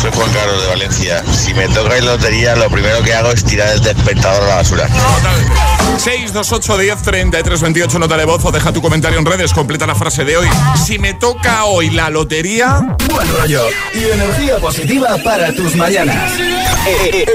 Soy 0.00 0.10
Juan 0.12 0.32
Carlos 0.32 0.62
de 0.62 0.68
Valencia. 0.68 1.24
Si 1.32 1.54
me 1.54 1.68
toca 1.68 1.90
la 1.90 2.00
lotería, 2.00 2.56
lo 2.56 2.68
primero 2.70 3.02
que 3.02 3.14
hago 3.14 3.30
es 3.30 3.44
tirar 3.44 3.68
el 3.68 3.82
despertador 3.82 4.42
a 4.44 4.46
la 4.46 4.54
basura. 4.56 4.88
Totalmente. 4.88 5.52
628 5.98 6.78
10 6.78 7.02
33 7.02 7.62
28 7.62 7.98
nota 7.98 8.16
de 8.16 8.24
voz 8.24 8.44
o 8.44 8.50
deja 8.50 8.72
tu 8.72 8.82
comentario 8.82 9.18
en 9.18 9.26
redes. 9.26 9.52
Completa 9.52 9.86
la 9.86 9.94
frase 9.94 10.24
de 10.24 10.36
hoy. 10.36 10.48
Si 10.84 10.98
me 10.98 11.14
toca 11.14 11.64
hoy 11.64 11.90
la 11.90 12.10
lotería. 12.10 12.80
Buen 13.10 13.32
rollo 13.36 13.66
y 13.94 14.04
energía 14.04 14.56
positiva 14.58 15.16
para 15.22 15.52
tus 15.52 15.76
mañanas. 15.76 16.32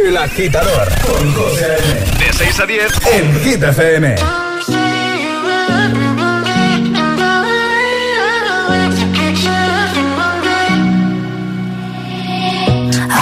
El 0.06 0.18
agitador 0.18 0.90
con 1.02 1.34
José 1.34 1.66
A.M. 1.66 2.26
De 2.26 2.34
6 2.34 2.60
a 2.60 2.66
10. 2.66 2.92
en 3.14 3.44
Hit 3.44 4.47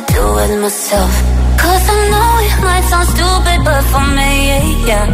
to 0.00 0.12
do 0.12 0.34
with 0.34 0.60
myself. 0.60 1.10
Cause 1.58 1.84
I 1.88 1.98
know 2.12 2.30
it 2.46 2.56
might 2.62 2.84
sound 2.90 3.08
stupid, 3.08 3.58
but 3.64 3.82
for 3.90 4.04
me, 4.18 4.86
yeah. 4.86 5.06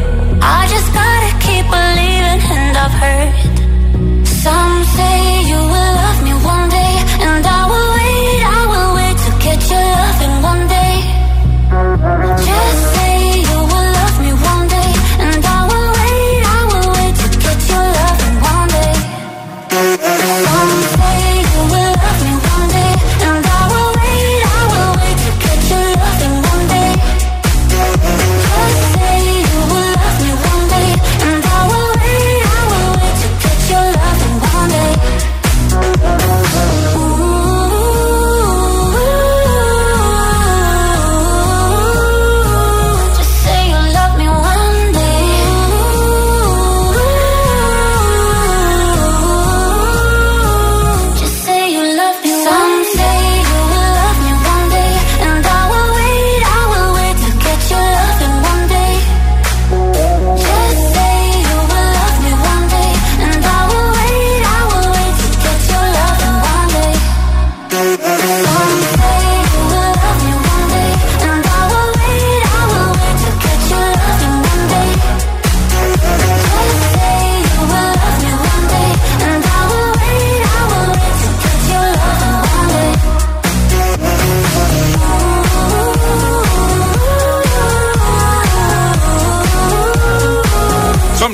I 0.42 0.66
just 0.68 0.88
gotta 0.92 1.32
keep 1.44 1.64
believing, 1.76 2.40
and 2.56 2.76
I've 2.76 2.96
heard 3.02 3.53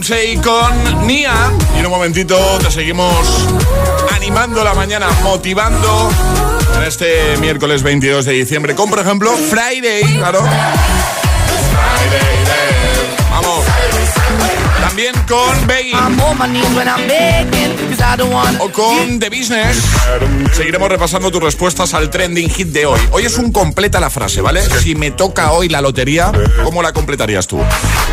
Con 0.00 1.06
Nia. 1.06 1.52
Y 1.76 1.80
en 1.80 1.86
un 1.86 1.92
momentito 1.92 2.38
te 2.62 2.70
seguimos 2.70 3.46
animando 4.14 4.64
la 4.64 4.72
mañana, 4.72 5.08
motivando 5.22 6.10
en 6.76 6.82
este 6.84 7.36
miércoles 7.36 7.82
22 7.82 8.24
de 8.24 8.32
diciembre. 8.32 8.74
Con, 8.74 8.88
por 8.88 8.98
ejemplo, 8.98 9.30
Friday, 9.30 10.02
claro. 10.16 10.40
Friday. 11.70 12.30
Vamos. 13.30 13.64
También 14.80 15.14
con 15.28 15.66
Begging. 15.66 15.94
O 18.12 18.72
con 18.72 19.20
The 19.20 19.30
Business. 19.30 19.78
Seguiremos 20.52 20.88
repasando 20.88 21.30
tus 21.30 21.40
respuestas 21.40 21.94
al 21.94 22.10
trending 22.10 22.50
hit 22.50 22.66
de 22.68 22.84
hoy. 22.84 22.98
Hoy 23.12 23.24
es 23.24 23.38
un 23.38 23.52
completa 23.52 24.00
la 24.00 24.10
frase, 24.10 24.40
¿vale? 24.40 24.62
Si 24.62 24.96
me 24.96 25.12
toca 25.12 25.52
hoy 25.52 25.68
la 25.68 25.80
lotería, 25.80 26.32
¿cómo 26.64 26.82
la 26.82 26.92
completarías 26.92 27.46
tú? 27.46 27.60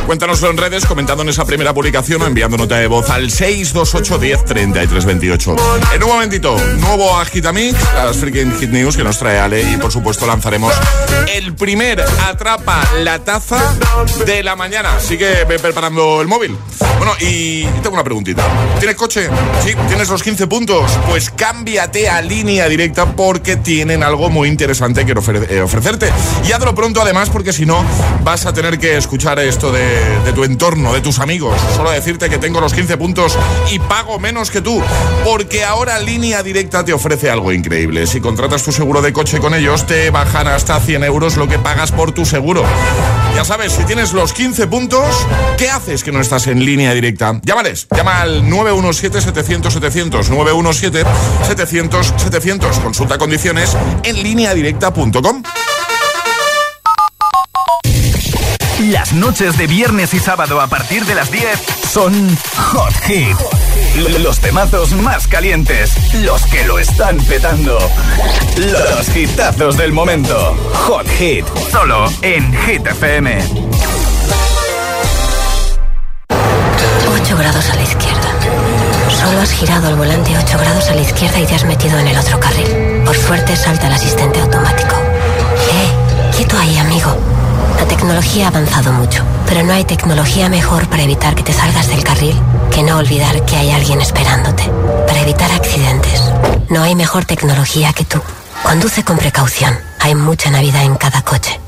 Cuéntanoslo 0.06 0.52
en 0.52 0.58
redes, 0.58 0.86
comentando 0.86 1.24
en 1.24 1.30
esa 1.30 1.46
primera 1.46 1.74
publicación 1.74 2.22
o 2.22 2.28
enviando 2.28 2.58
nota 2.58 2.78
de 2.78 2.86
voz 2.86 3.10
al 3.10 3.32
628 3.32 4.20
10 4.20 4.46
33 4.46 5.06
28. 5.06 5.56
En 5.96 6.04
un 6.04 6.10
momentito, 6.10 6.56
nuevo 6.78 7.18
Agitamix, 7.18 7.76
las 7.96 8.18
freaking 8.18 8.56
hit 8.60 8.70
news 8.70 8.96
que 8.96 9.04
nos 9.04 9.18
trae 9.18 9.40
Ale 9.40 9.64
y 9.64 9.78
por 9.78 9.92
supuesto 9.92 10.28
lanzaremos 10.28 10.76
el 11.34 11.56
primer 11.56 12.06
Atrapa 12.28 12.84
la 13.00 13.18
Taza 13.18 13.76
de 14.28 14.44
la 14.44 14.56
mañana. 14.56 14.96
Así 14.98 15.18
que 15.18 15.44
ve 15.46 15.58
preparando 15.58 16.22
el 16.22 16.28
móvil. 16.28 16.56
Bueno, 17.00 17.14
y 17.20 17.64
tengo 17.82 17.94
una 17.94 18.04
preguntita. 18.04 18.44
¿Tienes 18.80 18.96
coche? 18.96 19.28
Sí, 19.64 19.74
tienes 19.88 20.10
los 20.10 20.24
15 20.24 20.48
puntos. 20.48 20.92
Pues 21.08 21.30
cámbiate 21.30 22.10
a 22.10 22.22
línea 22.22 22.68
directa 22.68 23.06
porque 23.14 23.56
tienen 23.56 24.04
algo 24.04 24.30
muy 24.30 24.50
interesante 24.50 25.06
que 25.06 25.14
eh, 25.14 25.62
ofrecerte. 25.62 26.12
Y 26.48 26.52
hazlo 26.52 26.76
pronto 26.76 27.02
además 27.02 27.30
porque 27.30 27.54
si 27.54 27.66
no 27.66 27.84
vas 28.24 28.46
a 28.46 28.54
tener 28.54 28.80
que 28.80 28.98
escuchar 28.98 29.40
esto 29.40 29.72
de, 29.72 30.32
tu 30.36 30.44
entorno, 30.44 30.94
de 30.94 31.02
tus 31.02 31.20
amigos. 31.20 31.60
Solo 31.76 31.92
decirte 31.92 32.30
que 32.30 32.38
tengo 32.38 32.60
los 32.60 32.74
15 32.74 32.98
puntos 32.98 33.38
y 33.72 33.80
pago 33.80 34.20
menos 34.20 34.52
que 34.52 34.62
tú. 34.62 34.82
Porque 35.24 35.64
ahora 35.64 36.00
línea 36.00 36.44
directa 36.44 36.84
te 36.84 36.94
ofrece 36.94 37.30
algo 37.30 37.52
increíble. 37.52 38.08
Si 38.08 38.20
contratas 38.20 38.64
tu 38.64 38.72
seguro 38.72 39.02
de 39.02 39.14
coche 39.14 39.40
con 39.40 39.54
ellos, 39.54 39.86
te 39.86 40.10
bajan 40.10 40.48
hasta 40.48 40.80
100 40.80 41.04
euros 41.04 41.38
lo 41.38 41.48
que 41.48 41.60
pagas 41.60 41.92
por 41.92 42.12
tu 42.12 42.26
seguro. 42.26 42.64
Ya 43.36 43.46
sabes, 43.46 43.74
si 43.74 43.84
tienes 43.84 44.14
los 44.14 44.34
15 44.34 44.68
puntos, 44.68 45.06
¿qué 45.58 45.70
haces 45.70 46.04
que 46.04 46.12
no 46.12 46.20
estás 46.20 46.48
en 46.48 46.66
línea 46.66 46.94
directa? 46.94 47.40
Llámales, 47.44 47.88
llama 47.96 48.22
al 48.22 48.44
917-700-700, 48.46 49.77
917-700-700. 49.82 52.82
Consulta 52.82 53.18
condiciones 53.18 53.76
en 54.04 54.24
lineadirecta.com. 54.24 55.44
Las 58.92 59.12
noches 59.14 59.58
de 59.58 59.66
viernes 59.66 60.14
y 60.14 60.20
sábado 60.20 60.62
a 60.62 60.68
partir 60.68 61.04
de 61.06 61.16
las 61.16 61.32
10 61.32 61.60
son 61.92 62.38
Hot 62.56 62.94
Hit. 63.06 63.36
Los 64.20 64.38
temazos 64.40 64.92
más 64.92 65.28
calientes, 65.28 65.94
los 66.22 66.44
que 66.44 66.64
lo 66.66 66.78
están 66.78 67.18
petando. 67.18 67.80
Los 68.56 69.16
hitazos 69.16 69.78
del 69.78 69.94
momento. 69.94 70.56
Hot 70.74 71.08
Hit, 71.18 71.46
solo 71.72 72.06
en 72.22 72.54
Hit 72.66 72.86
FM. 72.86 73.40
8 77.10 77.38
grados 77.38 77.70
a 77.72 77.76
la 77.76 77.82
izquierda. 77.82 78.17
Solo 79.20 79.42
has 79.42 79.52
girado 79.52 79.90
el 79.90 79.96
volante 79.96 80.38
8 80.38 80.58
grados 80.58 80.90
a 80.90 80.96
la 80.96 81.02
izquierda 81.02 81.40
y 81.40 81.46
te 81.46 81.56
has 81.56 81.66
metido 81.66 81.98
en 82.00 82.08
el 82.08 82.18
otro 82.18 82.40
carril. 82.40 83.04
Por 83.06 83.16
suerte 83.16 83.56
salta 83.56 83.88
el 83.88 83.94
asistente 83.94 84.40
automático. 84.40 84.96
¡Eh! 84.96 86.36
Quieto 86.36 86.58
ahí, 86.58 86.78
amigo. 86.78 87.16
La 87.78 87.88
tecnología 87.88 88.46
ha 88.46 88.50
avanzado 88.50 88.94
mucho, 88.94 89.24
pero 89.48 89.64
no 89.64 89.74
hay 89.74 89.84
tecnología 89.86 90.50
mejor 90.50 90.88
para 90.88 91.04
evitar 91.04 91.36
que 91.36 91.44
te 91.44 91.54
salgas 91.54 91.88
del 91.88 92.04
carril 92.04 92.36
que 92.78 92.84
no 92.84 92.98
olvidar 92.98 93.44
que 93.44 93.56
hay 93.56 93.72
alguien 93.72 94.02
esperándote. 94.02 94.64
Para 95.08 95.22
evitar 95.22 95.52
accidentes, 95.52 96.22
no 96.70 96.84
hay 96.84 96.94
mejor 96.94 97.26
tecnología 97.26 97.92
que 97.92 98.06
tú. 98.06 98.22
Conduce 98.62 99.04
con 99.04 99.18
precaución. 99.18 99.76
Hay 100.00 100.14
mucha 100.14 100.52
Navidad 100.52 100.84
en 100.84 100.96
cada 100.96 101.24
coche. 101.24 101.60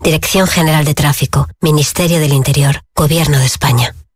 Dirección 0.00 0.46
General 0.46 0.86
de 0.86 0.94
Tráfico, 0.94 1.48
Ministerio 1.60 2.18
del 2.18 2.32
Interior, 2.32 2.80
Gobierno 2.94 3.38
de 3.38 3.44
España. 3.44 3.94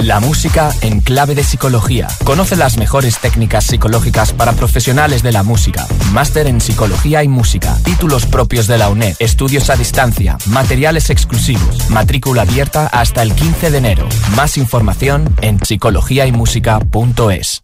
La 0.00 0.20
música 0.20 0.70
en 0.80 1.00
clave 1.00 1.34
de 1.34 1.42
psicología. 1.42 2.08
Conoce 2.24 2.56
las 2.56 2.76
mejores 2.76 3.18
técnicas 3.18 3.64
psicológicas 3.64 4.32
para 4.32 4.52
profesionales 4.52 5.22
de 5.22 5.32
la 5.32 5.42
música. 5.42 5.86
Máster 6.12 6.46
en 6.46 6.60
psicología 6.60 7.24
y 7.24 7.28
música. 7.28 7.76
Títulos 7.84 8.26
propios 8.26 8.66
de 8.66 8.78
la 8.78 8.90
UNED. 8.90 9.16
Estudios 9.18 9.70
a 9.70 9.76
distancia. 9.76 10.38
Materiales 10.46 11.10
exclusivos. 11.10 11.90
Matrícula 11.90 12.42
abierta 12.42 12.86
hasta 12.86 13.22
el 13.22 13.34
15 13.34 13.70
de 13.70 13.78
enero. 13.78 14.08
Más 14.36 14.56
información 14.56 15.34
en 15.40 15.58
psicologiaymusica.es. 15.58 17.62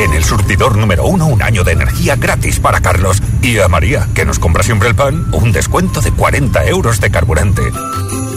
En 0.00 0.14
el 0.14 0.24
surtidor 0.24 0.76
número 0.76 1.06
uno, 1.06 1.26
un 1.26 1.42
año 1.42 1.62
de 1.62 1.72
energía 1.72 2.16
gratis 2.16 2.58
para 2.58 2.80
Carlos. 2.80 3.22
Y 3.42 3.58
a 3.58 3.68
María, 3.68 4.08
que 4.14 4.24
nos 4.24 4.40
compra 4.40 4.64
siempre 4.64 4.88
el 4.88 4.96
pan, 4.96 5.26
un 5.32 5.52
descuento 5.52 6.00
de 6.00 6.10
40 6.10 6.66
euros 6.66 7.00
de 7.00 7.10
carburante. 7.10 7.62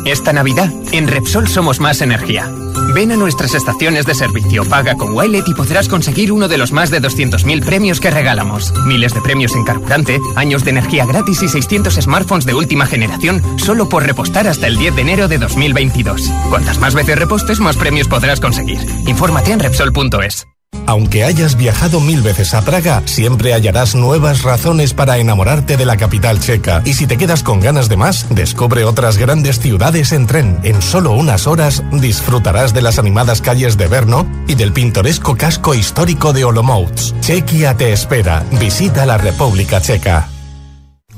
Esta 0.05 0.33
Navidad, 0.33 0.69
en 0.91 1.07
Repsol 1.07 1.47
somos 1.47 1.79
más 1.79 2.01
energía. 2.01 2.51
Ven 2.95 3.11
a 3.11 3.17
nuestras 3.17 3.53
estaciones 3.53 4.05
de 4.05 4.15
servicio, 4.15 4.63
paga 4.63 4.95
con 4.95 5.13
Wilet 5.13 5.45
y 5.49 5.53
podrás 5.53 5.89
conseguir 5.89 6.31
uno 6.31 6.47
de 6.47 6.57
los 6.57 6.71
más 6.71 6.91
de 6.91 7.01
200.000 7.01 7.65
premios 7.65 7.99
que 7.99 8.09
regalamos. 8.09 8.73
Miles 8.85 9.13
de 9.13 9.19
premios 9.19 9.53
en 9.53 9.65
carburante, 9.65 10.21
años 10.37 10.63
de 10.63 10.69
energía 10.69 11.05
gratis 11.05 11.43
y 11.43 11.49
600 11.49 11.93
smartphones 11.93 12.45
de 12.45 12.53
última 12.53 12.85
generación 12.85 13.43
solo 13.59 13.89
por 13.89 14.03
repostar 14.03 14.47
hasta 14.47 14.67
el 14.67 14.77
10 14.77 14.95
de 14.95 15.01
enero 15.01 15.27
de 15.27 15.39
2022. 15.39 16.31
Cuantas 16.49 16.79
más 16.79 16.95
veces 16.95 17.19
repostes, 17.19 17.59
más 17.59 17.75
premios 17.75 18.07
podrás 18.07 18.39
conseguir. 18.39 18.79
Infórmate 19.05 19.51
en 19.51 19.59
Repsol.es. 19.59 20.47
Aunque 20.85 21.23
hayas 21.23 21.55
viajado 21.55 21.99
mil 21.99 22.21
veces 22.21 22.53
a 22.53 22.61
Praga, 22.61 23.01
siempre 23.05 23.53
hallarás 23.53 23.95
nuevas 23.95 24.43
razones 24.43 24.93
para 24.93 25.17
enamorarte 25.17 25.77
de 25.77 25.85
la 25.85 25.97
capital 25.97 26.39
checa. 26.39 26.81
Y 26.85 26.93
si 26.93 27.07
te 27.07 27.17
quedas 27.17 27.43
con 27.43 27.59
ganas 27.59 27.89
de 27.89 27.97
más, 27.97 28.27
descubre 28.29 28.83
otras 28.83 29.17
grandes 29.17 29.59
ciudades 29.59 30.11
en 30.11 30.27
tren. 30.27 30.59
En 30.63 30.81
solo 30.81 31.11
unas 31.11 31.47
horas 31.47 31.83
disfrutarás 31.91 32.73
de 32.73 32.81
las 32.81 32.99
animadas 32.99 33.41
calles 33.41 33.77
de 33.77 33.87
Brno 33.87 34.27
y 34.47 34.55
del 34.55 34.73
pintoresco 34.73 35.35
casco 35.35 35.73
histórico 35.73 36.33
de 36.33 36.45
Olomouc. 36.45 36.93
Chequia 37.21 37.75
te 37.75 37.93
espera. 37.93 38.43
Visita 38.59 39.05
la 39.05 39.17
República 39.17 39.81
Checa. 39.81 40.34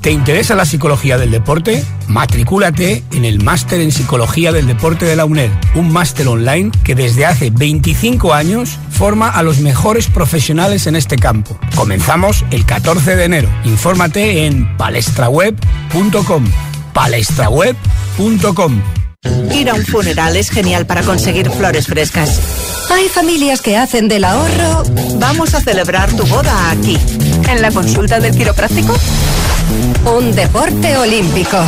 ¿Te 0.00 0.12
interesa 0.12 0.54
la 0.54 0.64
psicología 0.64 1.18
del 1.18 1.32
deporte? 1.32 1.84
Matricúlate 2.06 3.02
en 3.12 3.24
el 3.24 3.42
Máster 3.42 3.80
en 3.80 3.90
Psicología 3.90 4.52
del 4.52 4.66
Deporte 4.66 5.04
de 5.04 5.16
la 5.16 5.24
UNED, 5.24 5.50
un 5.74 5.92
máster 5.92 6.28
online 6.28 6.70
que 6.84 6.94
desde 6.94 7.26
hace 7.26 7.50
25 7.50 8.32
años 8.32 8.78
forma 8.90 9.28
a 9.28 9.42
los 9.42 9.58
mejores 9.58 10.06
profesionales 10.06 10.86
en 10.86 10.94
este 10.94 11.16
campo. 11.16 11.58
Comenzamos 11.74 12.44
el 12.50 12.64
14 12.64 13.16
de 13.16 13.24
enero. 13.24 13.48
Infórmate 13.64 14.46
en 14.46 14.76
palestraweb.com. 14.76 16.44
palestraweb.com. 16.92 18.82
Ir 19.52 19.68
a 19.68 19.74
un 19.74 19.84
funeral 19.84 20.36
es 20.36 20.50
genial 20.50 20.86
para 20.86 21.02
conseguir 21.02 21.50
flores 21.50 21.88
frescas. 21.88 22.40
Hay 22.90 23.08
familias 23.08 23.60
que 23.60 23.76
hacen 23.76 24.06
del 24.06 24.24
ahorro. 24.24 24.84
Vamos 25.16 25.54
a 25.54 25.60
celebrar 25.60 26.12
tu 26.12 26.24
boda 26.24 26.70
aquí. 26.70 26.96
¿En 27.48 27.60
la 27.60 27.70
consulta 27.72 28.20
del 28.20 28.36
quiropráctico? 28.36 28.94
Un 30.16 30.34
deporte 30.34 30.96
olímpico. 30.96 31.58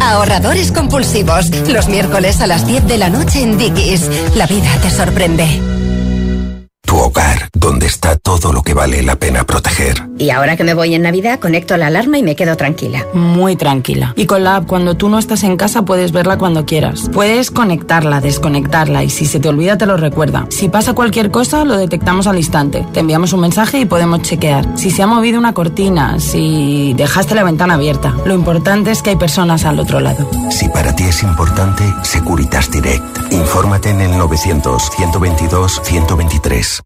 Ahorradores 0.00 0.72
compulsivos. 0.72 1.50
Los 1.68 1.88
miércoles 1.88 2.40
a 2.40 2.46
las 2.46 2.66
10 2.66 2.86
de 2.86 2.98
la 2.98 3.10
noche 3.10 3.42
en 3.42 3.58
Dickies. 3.58 4.08
La 4.34 4.46
vida 4.46 4.68
te 4.82 4.90
sorprende. 4.90 5.44
Tu 6.96 7.02
hogar, 7.02 7.50
donde 7.52 7.84
está 7.84 8.16
todo 8.16 8.54
lo 8.54 8.62
que 8.62 8.72
vale 8.72 9.02
la 9.02 9.16
pena 9.16 9.44
proteger. 9.44 10.08
Y 10.16 10.30
ahora 10.30 10.56
que 10.56 10.64
me 10.64 10.72
voy 10.72 10.94
en 10.94 11.02
Navidad, 11.02 11.38
conecto 11.38 11.76
la 11.76 11.88
alarma 11.88 12.16
y 12.16 12.22
me 12.22 12.36
quedo 12.36 12.56
tranquila. 12.56 13.04
Muy 13.12 13.54
tranquila. 13.54 14.14
Y 14.16 14.24
con 14.24 14.44
la 14.44 14.56
app, 14.56 14.66
cuando 14.66 14.96
tú 14.96 15.10
no 15.10 15.18
estás 15.18 15.42
en 15.42 15.58
casa, 15.58 15.82
puedes 15.82 16.10
verla 16.10 16.38
cuando 16.38 16.64
quieras. 16.64 17.10
Puedes 17.12 17.50
conectarla, 17.50 18.22
desconectarla 18.22 19.04
y 19.04 19.10
si 19.10 19.26
se 19.26 19.40
te 19.40 19.50
olvida, 19.50 19.76
te 19.76 19.84
lo 19.84 19.98
recuerda. 19.98 20.46
Si 20.48 20.70
pasa 20.70 20.94
cualquier 20.94 21.30
cosa, 21.30 21.66
lo 21.66 21.76
detectamos 21.76 22.28
al 22.28 22.38
instante. 22.38 22.86
Te 22.94 23.00
enviamos 23.00 23.34
un 23.34 23.40
mensaje 23.40 23.78
y 23.78 23.84
podemos 23.84 24.22
chequear. 24.22 24.66
Si 24.78 24.90
se 24.90 25.02
ha 25.02 25.06
movido 25.06 25.38
una 25.38 25.52
cortina, 25.52 26.18
si 26.18 26.94
dejaste 26.96 27.34
la 27.34 27.44
ventana 27.44 27.74
abierta. 27.74 28.16
Lo 28.24 28.32
importante 28.32 28.90
es 28.90 29.02
que 29.02 29.10
hay 29.10 29.16
personas 29.16 29.66
al 29.66 29.80
otro 29.80 30.00
lado. 30.00 30.30
Si 30.48 30.66
para 30.70 30.96
ti 30.96 31.04
es 31.04 31.22
importante, 31.22 31.84
Securitas 32.04 32.70
Direct. 32.70 33.04
Infórmate 33.32 33.90
en 33.90 34.00
el 34.00 34.12
900-122-123. 34.12 36.85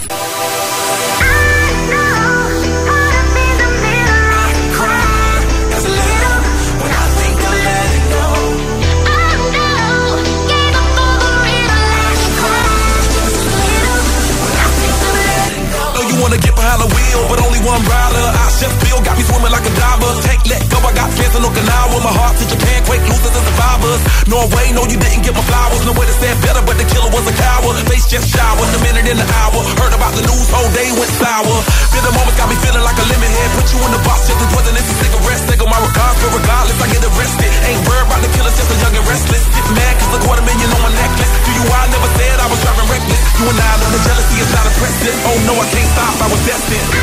Wanna 16.31 16.47
get 16.47 16.55
behind 16.55 16.79
the 16.79 16.87
wheel, 16.87 17.21
but 17.27 17.43
only 17.43 17.59
one 17.67 17.83
rider. 17.83 18.23
I 18.23 18.47
chef 18.55 18.71
Bill 18.79 19.03
got 19.03 19.19
me 19.19 19.23
swimming 19.27 19.51
like 19.51 19.67
a 19.67 19.73
diver. 19.75 20.11
Take 20.23 20.47
let 20.47 20.63
go, 20.71 20.79
I 20.79 20.95
got 20.95 21.11
fans 21.11 21.35
in 21.35 21.43
Okinawa. 21.43 21.99
My 21.99 22.13
heart 22.15 22.39
to 22.39 22.47
Japan, 22.47 22.79
quake 22.87 23.03
losers 23.03 23.35
and 23.35 23.45
survivors. 23.51 24.01
Norway, 24.31 24.71
no, 24.71 24.87
you 24.87 24.95
didn't 24.95 25.27
get 25.27 25.35
my 25.35 25.43
flowers. 25.43 25.83
No 25.83 25.91
way 25.91 26.07
to 26.07 26.15
stand 26.15 26.39
better, 26.39 26.63
but 26.63 26.79
the 26.79 26.87
killer 26.87 27.11
was 27.11 27.27
a 27.27 27.35
coward. 27.35 27.75
Face 27.91 28.07
just 28.07 28.31
showered, 28.31 28.63
a 28.63 28.79
minute 28.79 29.11
in 29.11 29.19
the 29.19 29.27
hour. 29.27 29.50
Oh 44.83 45.43
no, 45.45 45.53
I 45.53 45.69
can't 45.69 45.87
stop, 45.87 46.21
I 46.21 46.31
was 46.31 46.45
destined. 46.45 47.00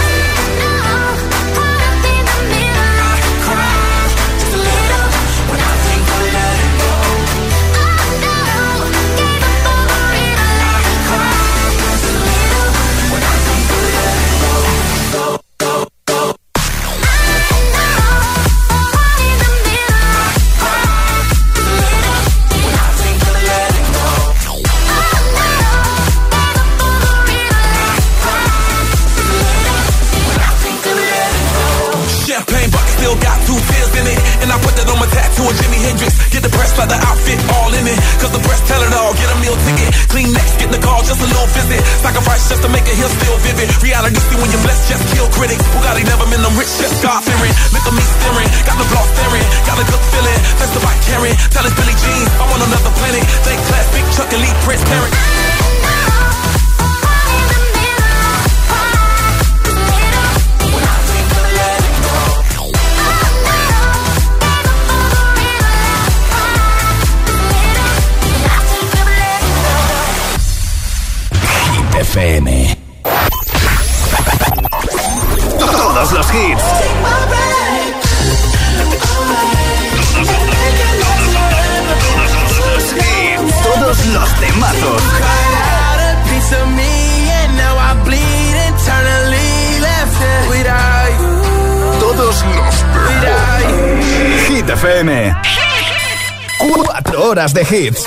Cuatro 96.58 97.28
horas 97.28 97.54
de 97.54 97.62
hits. 97.62 98.04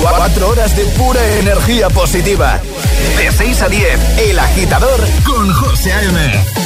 Cuatro 0.00 0.50
horas 0.50 0.76
de 0.76 0.84
pura 0.84 1.20
energía 1.38 1.88
positiva. 1.88 2.60
De 3.16 3.32
6 3.32 3.62
a 3.62 3.68
10, 3.68 4.18
El 4.18 4.38
Agitador 4.38 5.00
con 5.24 5.52
José 5.52 5.92
A.M. 5.92 6.60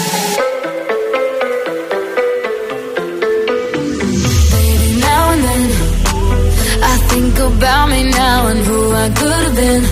think 7.11 7.39
about 7.39 7.89
me 7.91 8.11
now 8.11 8.49
and 8.49 8.61
who 8.67 8.93
I 8.93 9.09
could 9.11 9.43
have 9.47 9.55
been 9.55 9.85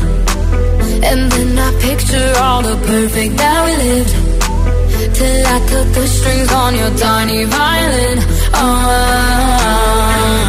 And 1.05 1.31
then 1.31 1.59
I 1.59 1.71
picture 1.81 2.33
all 2.39 2.63
the 2.63 2.77
perfect 2.87 3.37
that 3.37 3.61
we 3.67 3.73
lived 3.85 4.33
till 5.15 5.47
I 5.47 5.59
cut 5.71 5.89
the 5.95 6.07
strings 6.07 6.53
on 6.53 6.73
your 6.77 6.93
tiny 6.97 7.45
violin. 7.45 8.19
Uh, 8.55 10.47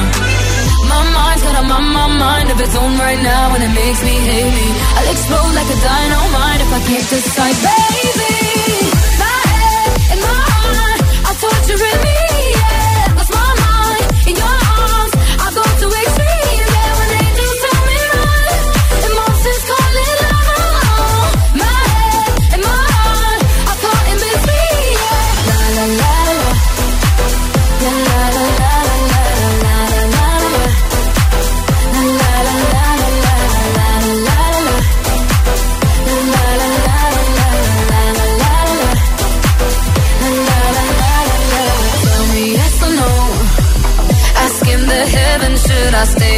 my 0.91 1.01
mind's 1.15 1.43
got 1.43 1.55
a 1.63 1.67
my, 1.67 1.79
my 1.79 2.07
mind 2.17 2.51
of 2.51 2.59
its 2.59 2.75
own 2.75 2.97
right 2.97 3.21
now, 3.21 3.53
and 3.55 3.63
it 3.63 3.73
makes 3.73 4.01
me 4.03 4.15
hate 4.29 4.53
me. 4.59 4.67
I'll 4.97 5.09
explode 5.11 5.53
like 5.59 5.69
a 5.75 5.79
dynamite 5.89 6.61
if 6.65 6.71
I 6.73 6.79
can't 6.87 7.07
decide, 7.09 7.57
baby. 7.67 8.92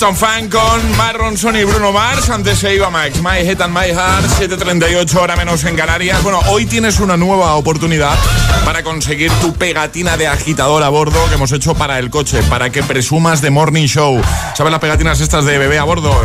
Uptown 0.00 0.16
Funk 0.16 0.52
con 0.54 1.18
Ronson 1.18 1.56
y 1.56 1.64
Bruno 1.64 1.92
Mars. 1.92 2.30
Antes 2.30 2.60
se 2.60 2.74
iba 2.74 2.88
Max, 2.88 3.20
My 3.20 3.46
Head 3.46 3.60
and 3.60 3.76
My 3.76 3.90
Heart, 3.90 4.24
7.38 4.40 5.14
hora 5.16 5.36
menos 5.36 5.62
en 5.64 5.76
Canarias. 5.76 6.22
Bueno, 6.22 6.40
hoy 6.48 6.64
tienes 6.64 7.00
una 7.00 7.18
nueva 7.18 7.54
oportunidad 7.56 8.16
para 8.64 8.82
conseguir 8.82 9.30
tu 9.42 9.52
pegatina 9.52 10.16
de 10.16 10.26
agitador 10.26 10.82
a 10.84 10.88
bordo 10.88 11.18
que 11.28 11.34
hemos 11.34 11.52
hecho 11.52 11.74
para 11.74 11.98
el 11.98 12.08
coche, 12.08 12.42
para 12.44 12.70
que 12.70 12.82
presumas 12.82 13.42
de 13.42 13.50
Morning 13.50 13.88
Show. 13.88 14.22
¿Sabes 14.54 14.70
las 14.70 14.80
pegatinas 14.80 15.20
estas 15.20 15.44
de 15.44 15.58
bebé 15.58 15.78
a 15.78 15.84
bordo? 15.84 16.18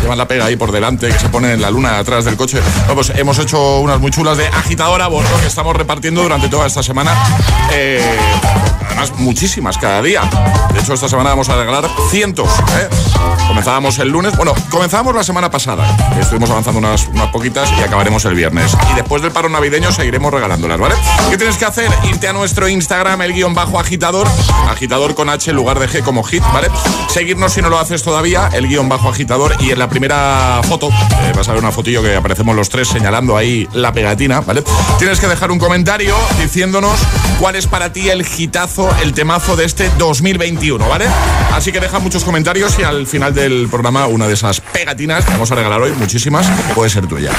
Llevan 0.00 0.18
la 0.18 0.26
pega 0.26 0.46
ahí 0.46 0.56
por 0.56 0.72
delante, 0.72 1.08
que 1.08 1.18
se 1.18 1.28
pone 1.28 1.52
en 1.52 1.60
la 1.60 1.70
luna 1.70 1.98
atrás 1.98 2.24
del 2.24 2.36
coche. 2.36 2.60
Bueno, 2.80 2.94
pues 2.94 3.10
hemos 3.10 3.38
hecho 3.38 3.80
unas 3.80 4.00
muy 4.00 4.10
chulas 4.10 4.38
de 4.38 4.46
agitador 4.46 5.02
a 5.02 5.08
bordo 5.08 5.28
que 5.40 5.46
estamos 5.46 5.76
repartiendo 5.76 6.22
durante 6.22 6.48
toda 6.48 6.66
esta 6.66 6.82
semana. 6.82 7.12
Eh, 7.72 8.18
además, 8.86 9.12
muchísimas 9.18 9.76
cada 9.76 10.00
día. 10.00 10.22
De 10.72 10.80
hecho, 10.80 10.94
esta 10.94 11.08
semana 11.08 11.30
vamos 11.30 11.48
a 11.50 11.56
regalar 11.56 11.88
cientos. 12.10 12.48
¿eh? 12.78 12.88
Comenzábamos 13.46 13.98
el 13.98 14.08
lunes, 14.08 14.36
bueno, 14.36 14.54
comenzábamos 14.70 15.14
la 15.14 15.24
semana 15.24 15.50
pasada. 15.50 15.84
Estuvimos 16.18 16.48
avanzando 16.50 16.78
unas, 16.78 17.06
unas 17.08 17.28
poquitas 17.28 17.70
y 17.78 17.82
acabaremos 17.82 18.24
el 18.24 18.34
viernes. 18.34 18.74
Y 18.92 18.94
después 18.94 19.20
del 19.22 19.32
paro 19.32 19.48
navideño 19.48 19.92
seguiremos 19.92 20.32
regalándolas, 20.32 20.78
¿vale? 20.78 20.94
¿Qué 21.30 21.36
tienes 21.36 21.56
que 21.56 21.64
hacer? 21.66 21.90
Irte 22.04 22.28
a 22.28 22.32
nuestro 22.32 22.68
Instagram, 22.68 23.20
el 23.22 23.34
guion 23.34 23.54
bajo 23.54 23.78
agitador, 23.78 24.26
agitador 24.68 25.14
con 25.14 25.28
H 25.28 25.50
en 25.50 25.56
lugar 25.56 25.78
de 25.78 25.88
G 25.88 26.02
como 26.02 26.22
hit, 26.22 26.42
¿vale? 26.54 26.68
Seguirnos 27.08 27.52
si 27.52 27.60
no 27.60 27.68
lo 27.68 27.78
haces 27.78 28.02
todavía, 28.02 28.48
el 28.52 28.68
guion 28.68 28.88
bajo 28.88 29.08
agitador 29.08 29.56
y 29.60 29.72
en 29.72 29.78
la 29.78 29.89
primera 29.90 30.60
foto, 30.66 30.88
eh, 30.88 31.32
vas 31.36 31.48
a 31.48 31.52
ver 31.52 31.60
una 31.60 31.72
fotillo 31.72 32.02
que 32.02 32.14
aparecemos 32.14 32.54
los 32.56 32.68
tres 32.68 32.88
señalando 32.88 33.36
ahí 33.36 33.68
la 33.74 33.92
pegatina, 33.92 34.40
¿vale? 34.40 34.62
Tienes 34.98 35.20
que 35.20 35.26
dejar 35.26 35.50
un 35.50 35.58
comentario 35.58 36.14
diciéndonos 36.40 36.98
cuál 37.38 37.56
es 37.56 37.66
para 37.66 37.92
ti 37.92 38.08
el 38.08 38.24
hitazo, 38.24 38.88
el 39.02 39.12
temazo 39.12 39.56
de 39.56 39.64
este 39.64 39.90
2021, 39.98 40.88
¿vale? 40.88 41.06
Así 41.52 41.72
que 41.72 41.80
deja 41.80 41.98
muchos 41.98 42.24
comentarios 42.24 42.78
y 42.78 42.84
al 42.84 43.06
final 43.06 43.34
del 43.34 43.68
programa 43.68 44.06
una 44.06 44.28
de 44.28 44.34
esas 44.34 44.60
pegatinas 44.60 45.24
que 45.24 45.32
vamos 45.32 45.50
a 45.50 45.56
regalar 45.56 45.80
hoy, 45.82 45.92
muchísimas, 45.92 46.46
puede 46.74 46.88
ser 46.88 47.06
tuya. 47.06 47.32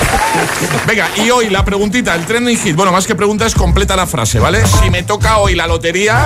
Venga, 0.85 1.09
y 1.15 1.29
hoy 1.29 1.49
la 1.49 1.63
preguntita, 1.63 2.13
el 2.15 2.25
trending 2.25 2.57
hit, 2.57 2.75
bueno, 2.75 2.91
más 2.91 3.07
que 3.07 3.15
pregunta 3.15 3.45
es 3.45 3.55
completa 3.55 3.95
la 3.95 4.05
frase, 4.05 4.39
¿vale? 4.39 4.65
Si 4.65 4.89
me 4.89 5.03
toca 5.03 5.37
hoy 5.37 5.55
la 5.55 5.67
lotería, 5.67 6.25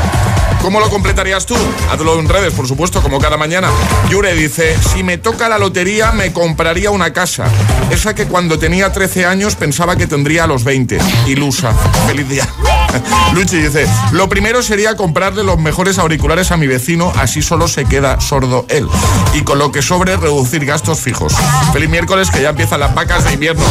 ¿cómo 0.61 0.80
lo 0.80 0.89
completarías 0.89 1.45
tú? 1.45 1.55
Hazlo 1.91 2.19
en 2.19 2.28
redes, 2.28 2.53
por 2.53 2.67
supuesto, 2.67 3.01
como 3.01 3.19
cada 3.19 3.38
mañana. 3.38 3.69
Yure 4.09 4.34
dice, 4.34 4.76
si 4.93 5.03
me 5.03 5.17
toca 5.17 5.47
la 5.49 5.59
lotería 5.59 6.11
me 6.16 6.34
compraría 6.34 6.91
una 6.91 7.13
casa. 7.13 7.45
Esa 7.91 8.16
que 8.16 8.26
cuando 8.26 8.57
tenía 8.57 8.91
13 8.91 9.26
años 9.26 9.55
pensaba 9.55 9.95
que 9.95 10.07
tendría 10.07 10.45
a 10.45 10.47
los 10.47 10.63
20. 10.63 10.97
Ilusa. 11.28 11.74
Feliz 12.07 12.28
día. 12.28 12.47
Luchi 13.34 13.57
dice, 13.57 13.88
lo 14.11 14.30
primero 14.30 14.63
sería 14.63 14.95
comprarle 14.95 15.43
los 15.43 15.59
mejores 15.59 15.97
auriculares 15.97 16.51
a 16.51 16.57
mi 16.57 16.68
vecino, 16.68 17.11
así 17.18 17.41
solo 17.41 17.68
se 17.68 17.86
queda 17.86 18.20
sordo 18.22 18.66
él. 18.70 18.88
Y 19.34 19.41
con 19.41 19.59
lo 19.59 19.72
que 19.72 19.82
sobre, 19.82 20.16
reducir 20.16 20.66
gastos 20.66 20.99
fijos. 20.99 21.34
Feliz 21.74 21.89
miércoles, 21.89 22.30
que 22.32 22.41
ya 22.41 22.49
empiezan 22.49 22.80
las 22.80 22.95
vacas 22.95 23.26
de 23.26 23.34
invierno. 23.34 23.63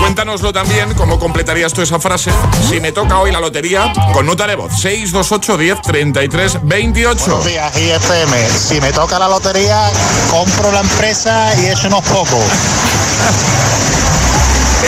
Cuéntanoslo 0.00 0.52
también, 0.52 0.92
cómo 0.94 1.18
completarías 1.18 1.72
tú 1.72 1.80
esa 1.82 2.00
frase. 2.00 2.32
Si 2.68 2.80
me 2.80 2.90
toca 2.90 3.20
hoy 3.20 3.30
la 3.30 3.40
lotería, 3.40 3.92
con 4.12 4.26
nota 4.26 4.46
de 4.46 4.56
voz, 4.56 4.72
628 4.80 5.56
10 5.56 5.82
33 5.82 6.58
28. 6.62 7.24
Buenos 7.24 7.46
días, 7.46 7.78
IFM. 7.78 8.48
Si 8.48 8.80
me 8.80 8.92
toca 8.92 9.18
la 9.18 9.28
lotería, 9.28 9.90
compro 10.30 10.72
la 10.72 10.80
empresa 10.80 11.51
y 11.58 11.66
eso 11.66 11.88
unos 11.88 12.04
pocos. 12.04 12.44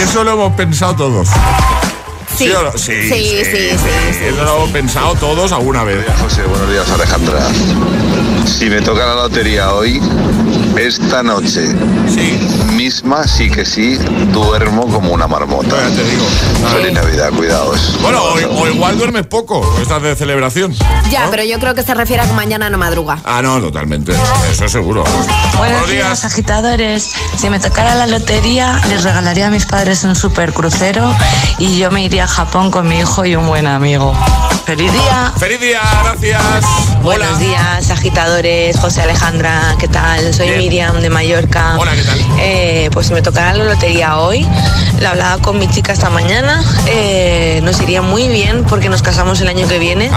Eso 0.02 0.24
lo 0.24 0.32
hemos 0.32 0.52
pensado 0.54 0.94
todos. 0.94 1.28
Sí. 2.36 2.50
sí, 2.76 3.08
Sí, 3.08 3.08
sí, 3.08 3.44
sí, 3.44 3.78
sí, 4.18 4.24
Eso 4.26 4.44
lo 4.44 4.56
hemos 4.56 4.70
pensado 4.70 5.14
todos 5.14 5.52
alguna 5.52 5.84
vez. 5.84 6.04
José, 6.20 6.42
buenos 6.42 6.70
días 6.70 6.88
Alejandra. 6.90 7.40
Si 8.46 8.68
me 8.68 8.80
toca 8.82 9.06
la 9.06 9.14
lotería 9.14 9.72
hoy, 9.72 10.00
esta 10.76 11.22
noche 11.22 11.68
misma 12.74 13.26
sí 13.26 13.50
que 13.50 13.64
sí 13.64 13.96
duermo 14.32 14.86
como 14.88 15.12
una 15.12 15.26
marmota. 15.26 15.76
Feliz 16.72 16.92
Navidad, 16.92 17.30
cuidaos. 17.30 17.98
Bueno, 18.02 18.22
o, 18.22 18.62
o 18.62 18.68
igual 18.68 18.98
duermes 18.98 19.26
poco, 19.26 19.64
estás 19.80 20.02
de 20.02 20.14
celebración. 20.16 20.74
Ya, 21.10 21.28
pero 21.30 21.44
yo 21.44 21.58
creo 21.58 21.74
que 21.74 21.82
se 21.82 21.94
refiere 21.94 22.22
a 22.22 22.26
que 22.26 22.32
mañana 22.32 22.68
no 22.70 22.78
madruga. 22.78 23.18
Ah, 23.24 23.40
no, 23.42 23.60
totalmente. 23.60 24.12
Eso 24.50 24.68
seguro. 24.68 25.04
Buenos 25.56 25.88
días, 25.88 26.24
agitadores. 26.24 27.12
Si 27.38 27.48
me 27.48 27.60
tocara 27.60 27.94
la 27.94 28.06
lotería, 28.06 28.80
les 28.88 29.04
regalaría 29.04 29.46
a 29.46 29.50
mis 29.50 29.66
padres 29.66 30.04
un 30.04 30.16
super 30.16 30.52
crucero 30.52 31.14
y 31.58 31.78
yo 31.78 31.90
me 31.90 32.04
iría 32.04 32.24
a 32.24 32.28
Japón 32.28 32.70
con 32.70 32.88
mi 32.88 32.98
hijo 32.98 33.24
y 33.24 33.36
un 33.36 33.46
buen 33.46 33.66
amigo. 33.66 34.12
¡Feliz 34.66 34.92
día! 34.92 35.32
¡Feliz 35.38 35.60
día! 35.60 35.80
Gracias. 36.04 36.64
Buenos 37.02 37.38
días, 37.38 37.90
agitadores. 37.90 38.78
José 38.78 39.02
Alejandra, 39.02 39.76
¿qué 39.78 39.88
tal? 39.88 40.32
Soy 40.32 40.48
Bien. 40.48 40.58
Miriam 40.64 40.98
de 41.02 41.10
Mallorca. 41.10 41.76
Hola, 41.78 41.92
¿qué 41.94 42.02
tal? 42.02 42.18
Eh, 42.40 42.88
pues 42.90 43.08
si 43.08 43.12
me 43.12 43.20
tocara 43.20 43.52
la 43.52 43.64
lotería 43.64 44.16
hoy, 44.16 44.46
la 44.98 45.10
hablaba 45.10 45.42
con 45.42 45.58
mi 45.58 45.68
chica 45.68 45.92
esta 45.92 46.08
mañana. 46.08 46.64
eh, 46.86 47.60
nos 47.62 47.82
iría 47.82 48.00
muy 48.00 48.28
bien 48.28 48.64
porque 48.64 48.88
nos 48.88 49.02
casamos 49.02 49.38
el 49.42 49.48
año 49.48 49.68
que 49.68 49.78
viene. 49.78 50.10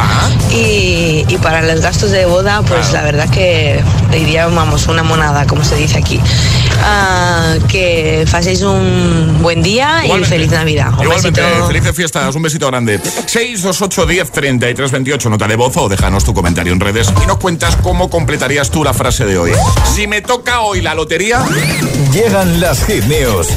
Y, 0.49 1.25
y 1.27 1.37
para 1.41 1.61
los 1.63 1.81
gastos 1.81 2.11
de 2.11 2.25
boda, 2.25 2.61
pues 2.61 2.93
la 2.93 3.01
verdad 3.01 3.29
que 3.29 3.83
le 4.09 4.19
iría, 4.19 4.47
vamos, 4.47 4.87
una 4.87 5.03
monada, 5.03 5.45
como 5.47 5.65
se 5.65 5.75
dice 5.75 5.97
aquí. 5.97 6.21
Ah, 6.83 7.55
que 7.67 8.25
paséis 8.31 8.61
un 8.61 9.39
buen 9.41 9.61
día 9.61 10.03
y 10.05 10.23
feliz 10.23 10.51
Navidad. 10.51 10.93
Un 10.97 11.03
Igualmente, 11.03 11.41
besito. 11.41 11.67
felices 11.67 11.95
fiestas, 11.95 12.35
un 12.35 12.41
besito 12.41 12.67
grande. 12.67 12.99
628 12.99 14.05
10 14.05 14.31
33 14.31 14.91
28, 14.91 15.29
nota 15.29 15.47
de 15.47 15.55
voz 15.55 15.75
o 15.77 15.89
déjanos 15.89 16.23
tu 16.23 16.33
comentario 16.33 16.73
en 16.73 16.79
redes 16.79 17.11
y 17.23 17.27
nos 17.27 17.37
cuentas 17.37 17.75
cómo 17.77 18.09
completarías 18.09 18.69
tú 18.69 18.83
la 18.83 18.93
frase 18.93 19.25
de 19.25 19.37
hoy. 19.37 19.51
Si 19.95 20.07
me 20.07 20.21
toca 20.21 20.61
hoy 20.61 20.81
la 20.81 20.93
lotería. 20.95 21.43
Llegan 22.11 22.59
las 22.59 22.85
hit 22.85 23.03
news. 23.05 23.47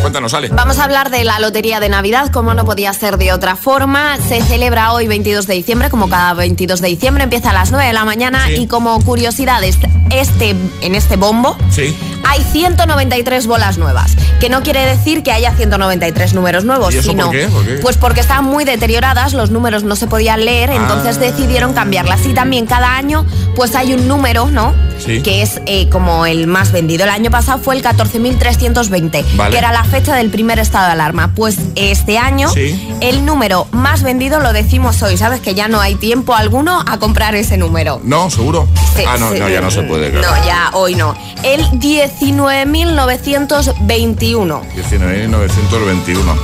Cuéntanos, 0.00 0.34
Ale. 0.34 0.48
Vamos 0.48 0.78
a 0.78 0.84
hablar 0.84 1.10
de 1.10 1.24
la 1.24 1.40
Lotería 1.40 1.80
de 1.80 1.88
Navidad, 1.88 2.30
como 2.30 2.54
no 2.54 2.64
podía 2.64 2.92
ser 2.92 3.16
de 3.18 3.32
otra 3.32 3.56
forma. 3.56 4.18
Se 4.28 4.40
celebra 4.42 4.92
hoy 4.92 5.08
22 5.08 5.46
de 5.46 5.54
diciembre, 5.54 5.90
como 5.90 6.08
cada 6.08 6.32
22 6.34 6.80
de 6.80 6.88
diciembre, 6.88 7.24
empieza 7.24 7.50
a 7.50 7.52
las 7.52 7.70
9 7.72 7.86
de 7.88 7.92
la 7.92 8.04
mañana 8.04 8.50
y 8.50 8.66
como 8.68 9.00
curiosidad, 9.02 9.62
este, 9.64 10.54
en 10.80 10.94
este 10.94 11.16
bombo 11.16 11.56
Sí. 11.70 11.96
hay 12.24 12.42
193 12.42 13.46
bolas 13.48 13.78
nuevas, 13.78 14.12
que 14.40 14.48
no 14.48 14.62
quiere 14.62 14.84
decir 14.86 15.22
que 15.24 15.32
haya 15.32 15.52
193 15.54 16.34
números 16.34 16.64
nuevos, 16.64 16.94
¿Y 16.94 16.98
eso 16.98 17.10
sino 17.10 17.26
por 17.26 17.34
qué? 17.34 17.46
¿Por 17.48 17.64
qué? 17.64 17.72
pues 17.82 17.96
porque 17.96 18.20
estaban 18.20 18.44
muy 18.44 18.64
deterioradas, 18.64 19.32
los 19.34 19.50
números 19.50 19.82
no 19.82 19.96
se 19.96 20.06
podían 20.06 20.44
leer, 20.44 20.70
entonces 20.70 21.16
Ah. 21.16 21.20
decidieron 21.20 21.72
cambiarlas. 21.72 22.24
Y 22.26 22.34
también 22.34 22.66
cada 22.66 22.96
año 22.96 23.26
pues 23.56 23.74
hay 23.74 23.92
un 23.94 24.06
número, 24.06 24.46
¿no? 24.46 24.72
Sí. 25.04 25.20
Que 25.22 25.42
es 25.42 25.60
eh, 25.66 25.88
como 25.90 26.26
el 26.26 26.46
más 26.46 26.72
vendido. 26.72 27.04
El 27.04 27.10
año 27.10 27.30
pasado 27.30 27.58
fue 27.58 27.74
el 27.76 27.82
14.320, 27.82 29.24
Vale. 29.36 29.50
que 29.50 29.58
era 29.58 29.72
la 29.76 29.84
fecha 29.84 30.14
del 30.16 30.30
primer 30.30 30.58
estado 30.58 30.86
de 30.86 30.92
alarma. 30.92 31.32
Pues 31.34 31.58
este 31.74 32.16
año 32.16 32.48
Sí. 32.48 32.88
el 33.02 33.26
número 33.26 33.66
más 33.72 34.02
vendido 34.02 34.40
lo 34.40 34.54
decimos 34.54 35.02
hoy, 35.02 35.18
¿sabes? 35.18 35.40
Que 35.42 35.54
ya 35.54 35.68
no 35.68 35.80
hay 35.80 35.96
tiempo 35.96 36.34
alguno 36.34 36.82
a 36.86 36.96
comprar 36.98 37.34
ese 37.34 37.58
número. 37.58 38.00
No, 38.02 38.30
seguro. 38.30 38.66
Sí, 38.96 39.02
ah, 39.06 39.18
no, 39.18 39.32
sí. 39.32 39.38
no, 39.38 39.50
ya 39.50 39.60
no 39.60 39.70
se 39.70 39.82
puede. 39.82 40.10
Claro. 40.10 40.28
No, 40.34 40.46
ya 40.46 40.70
hoy 40.72 40.94
no. 40.94 41.14
El 41.42 41.60
19.921. 41.78 44.62
19.921. 44.74 46.34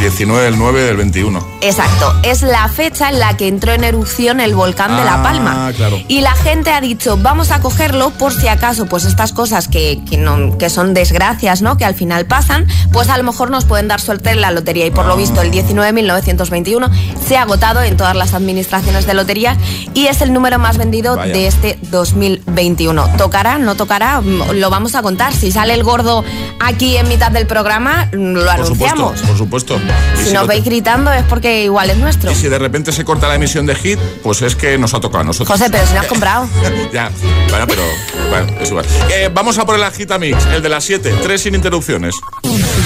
19 0.00 0.42
del 0.44 0.58
9 0.58 0.82
del 0.82 0.96
21. 0.98 1.42
Exacto, 1.62 2.14
es 2.24 2.42
la 2.42 2.68
fecha 2.68 3.08
en 3.08 3.20
la 3.20 3.36
que 3.38 3.48
entró 3.48 3.72
en 3.72 3.84
erupción 3.84 4.40
el 4.40 4.54
volcán 4.54 4.94
de 4.96 5.04
La 5.04 5.20
Ah, 5.20 5.22
Palma. 5.22 5.72
claro. 5.74 5.98
Y 6.08 6.20
la 6.20 6.32
gente 6.32 6.70
ha 6.72 6.80
dicho, 6.82 7.16
vamos 7.16 7.50
a 7.52 7.60
cogerlo 7.60 8.10
por 8.10 8.34
si 8.34 8.48
acaso, 8.48 8.84
pues 8.86 9.04
estas 9.06 9.32
cosas 9.32 9.68
que, 9.68 10.00
que, 10.08 10.18
no- 10.18 10.58
que 10.58 10.68
son 10.68 10.92
desgracias, 10.92 11.62
¿no? 11.62 11.78
Que 11.78 11.86
al 11.86 11.94
final 11.94 12.26
pasan, 12.26 12.66
pues 12.92 13.08
a 13.08 13.16
lo 13.18 13.24
mejor 13.24 13.50
nos 13.50 13.64
pueden 13.64 13.88
dar 13.88 14.00
suerte 14.00 14.30
en 14.30 14.40
la 14.40 14.50
lotería. 14.50 14.86
Y 14.86 14.90
por 14.90 15.06
lo 15.06 15.16
visto, 15.16 15.40
el 15.42 15.50
19.921 15.50 16.90
se 17.26 17.36
ha 17.36 17.42
agotado 17.42 17.82
en 17.82 17.96
todas 17.96 18.16
las 18.16 18.34
administraciones 18.34 19.06
de 19.06 19.14
lotería 19.14 19.56
y 19.94 20.06
es 20.06 20.20
el 20.20 20.32
número 20.32 20.58
más 20.58 20.78
vendido 20.78 21.16
Vaya. 21.16 21.32
de 21.32 21.46
este 21.46 21.78
2021. 21.82 23.08
¿Tocará? 23.16 23.58
¿No 23.58 23.74
tocará? 23.74 24.20
Lo 24.20 24.70
vamos 24.70 24.94
a 24.94 25.02
contar. 25.02 25.32
Si 25.34 25.52
sale 25.52 25.74
el 25.74 25.82
gordo 25.84 26.24
aquí 26.60 26.96
en 26.96 27.08
mitad 27.08 27.30
del 27.30 27.46
programa, 27.46 28.08
lo 28.12 28.40
Por 28.42 28.50
anunciamos. 28.50 29.18
supuesto, 29.20 29.26
por 29.26 29.38
supuesto. 29.38 29.80
Si 30.24 30.32
nos 30.32 30.46
veis 30.46 30.64
gritando 30.64 31.12
es 31.12 31.24
porque 31.24 31.64
igual 31.64 31.90
es 31.90 31.96
nuestro. 31.98 32.30
Y 32.30 32.34
si 32.34 32.48
de 32.48 32.58
repente 32.58 32.92
se 32.92 33.04
corta 33.04 33.28
la 33.28 33.34
emisión 33.36 33.66
de 33.66 33.74
hit, 33.74 33.98
pues 34.22 34.42
es 34.42 34.56
que 34.56 34.78
nos 34.78 34.94
ha 34.94 35.00
tocado 35.00 35.20
a 35.20 35.24
nosotros. 35.24 35.58
José, 35.58 35.70
pero 35.70 35.86
si 35.86 35.94
no 35.94 36.00
has 36.00 36.06
comprado. 36.06 36.48
Ya, 36.92 37.10
bueno, 37.50 37.66
pero 37.66 37.82
Bueno, 38.30 38.60
es 38.60 38.68
igual. 38.70 38.84
Eh, 39.10 39.30
vamos 39.32 39.58
a 39.58 39.66
por 39.66 39.74
el 39.74 39.82
Agitamix, 39.82 40.44
el 40.46 40.62
de 40.62 40.68
las 40.68 40.84
7, 40.84 41.12
tres 41.22 41.42
sin 41.42 41.54
interrupciones. 41.54 42.14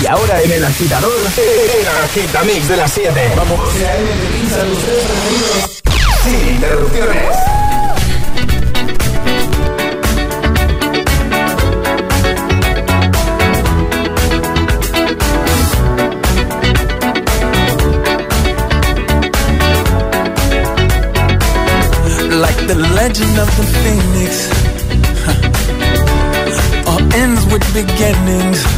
Y 0.02 0.06
ahora 0.06 0.42
en 0.42 0.52
el 0.52 0.64
agitador, 0.64 1.12
el 1.36 1.88
Agitamix 2.04 2.68
de 2.68 2.76
las 2.76 2.92
7. 2.92 3.32
Vamos. 3.36 3.60
Sin 6.24 6.54
interrupciones. 6.54 7.48
the 22.68 22.74
legend 22.74 23.38
of 23.38 23.48
the 23.56 23.64
phoenix. 23.80 24.32
All 26.86 27.00
ends 27.14 27.46
with 27.46 27.64
beginnings. 27.72 28.77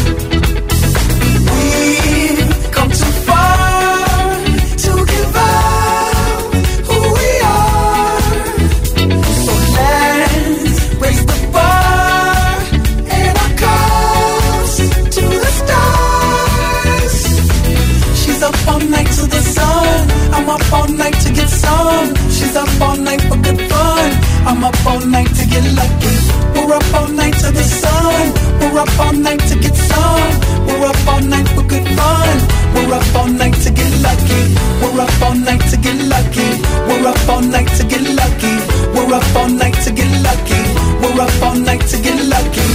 Love. 22.53 22.81
I'm 22.81 22.81
all 22.81 22.97
night 22.97 23.21
for 23.21 23.37
good 23.37 23.61
fun. 23.69 24.11
I'm 24.45 24.63
up 24.63 24.85
all 24.85 24.99
night 24.99 25.27
to 25.35 25.45
get 25.45 25.63
lucky. 25.73 26.15
We're 26.55 26.73
up 26.73 26.93
all 26.93 27.07
night 27.07 27.33
to 27.39 27.51
the 27.51 27.63
sun. 27.63 28.33
We're 28.59 28.79
up 28.79 28.99
all 28.99 29.13
night 29.13 29.39
to 29.49 29.55
get 29.55 29.75
some. 29.75 30.33
We're 30.67 30.85
up 30.85 31.07
all 31.07 31.21
night 31.21 31.47
for 31.49 31.63
good 31.63 31.87
fun. 31.95 32.37
We're 32.73 32.93
up 32.93 33.15
all 33.15 33.27
night 33.27 33.55
to 33.63 33.69
get 33.71 33.91
lucky. 34.01 34.43
We're 34.81 34.99
up 34.99 35.21
all 35.21 35.35
night 35.35 35.61
to 35.71 35.77
get 35.77 35.97
lucky. 36.09 36.49
We're 36.87 37.07
up 37.07 37.29
all 37.29 37.41
night 37.41 37.69
to 37.77 37.83
get 37.85 38.03
lucky. 38.19 38.55
We're 38.95 39.13
up 39.13 39.35
all 39.35 39.49
night 39.49 39.75
to 39.85 39.91
get 39.91 40.11
lucky. 40.23 40.61
We're 41.01 41.21
up 41.21 41.43
all 41.43 41.55
night 41.55 41.87
to 41.87 41.97
get 42.01 42.19
lucky. 42.27 42.67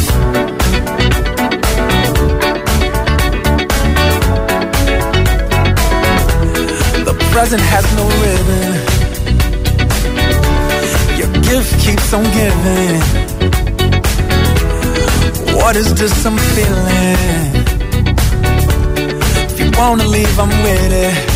The 7.05 7.15
present 7.33 7.63
on 12.17 12.25
giving. 12.33 13.01
What 15.55 15.77
is 15.77 15.93
this 15.95 16.25
I'm 16.25 16.39
feeling? 16.39 17.17
If 19.51 19.61
you 19.61 19.71
wanna 19.79 20.07
leave, 20.07 20.39
I'm 20.39 20.49
with 20.49 20.93
it. 20.93 21.36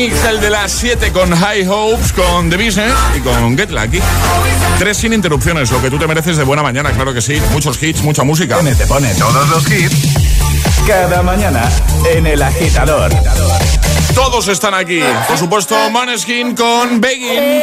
remix, 0.00 0.24
el 0.24 0.40
de 0.40 0.50
las 0.50 0.72
7 0.72 1.12
con 1.12 1.34
High 1.34 1.66
Hopes, 1.68 2.12
con 2.12 2.48
The 2.48 2.56
Business 2.56 2.92
¿eh? 2.92 3.18
y 3.18 3.20
con 3.20 3.56
Get 3.56 3.70
Lucky. 3.70 4.00
Tres 4.78 4.96
sin 4.96 5.12
interrupciones, 5.12 5.70
lo 5.70 5.82
que 5.82 5.90
tú 5.90 5.98
te 5.98 6.06
mereces 6.06 6.36
de 6.36 6.44
buena 6.44 6.62
mañana, 6.62 6.90
claro 6.92 7.12
que 7.12 7.20
sí. 7.20 7.40
Muchos 7.52 7.82
hits, 7.82 8.02
mucha 8.02 8.22
música. 8.24 8.62
Me 8.62 8.74
te 8.74 8.86
pone 8.86 9.12
todos 9.14 9.48
los 9.48 9.70
hits 9.70 10.14
cada 10.86 11.22
mañana 11.22 11.68
en 12.10 12.26
el 12.26 12.42
agitador. 12.42 13.12
Todos 14.14 14.48
están 14.48 14.74
aquí. 14.74 15.00
Por 15.28 15.38
supuesto, 15.38 15.76
Maneskin 15.90 16.54
con 16.54 17.00
Begging. 17.00 17.62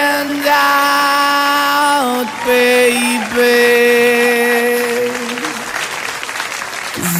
And 0.00 0.46
out, 0.48 2.28
baby. 2.46 3.54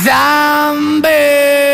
Zambe. 0.02 1.73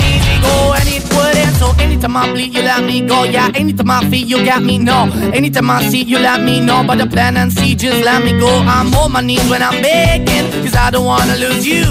Anytime 1.79 2.17
I 2.17 2.31
bleed, 2.31 2.53
you 2.53 2.61
let 2.63 2.83
me 2.83 3.01
go. 3.01 3.23
Yeah, 3.23 3.51
anytime 3.55 3.91
I 3.91 4.09
feel, 4.09 4.27
you 4.27 4.45
got 4.45 4.63
me. 4.63 4.77
No, 4.77 5.09
anytime 5.33 5.69
I 5.69 5.83
see, 5.89 6.03
you 6.03 6.19
let 6.19 6.41
me 6.41 6.59
know. 6.59 6.83
But 6.85 6.97
the 6.97 7.07
plan 7.07 7.37
and 7.37 7.51
see, 7.51 7.75
just 7.75 8.03
let 8.03 8.23
me 8.23 8.37
go. 8.39 8.47
I'm 8.47 8.93
on 8.95 9.11
my 9.11 9.21
knees 9.21 9.47
when 9.49 9.61
I'm 9.61 9.81
begging, 9.81 10.51
cause 10.63 10.75
I 10.75 10.89
don't 10.91 11.05
wanna 11.05 11.35
lose 11.37 11.65
you. 11.65 11.85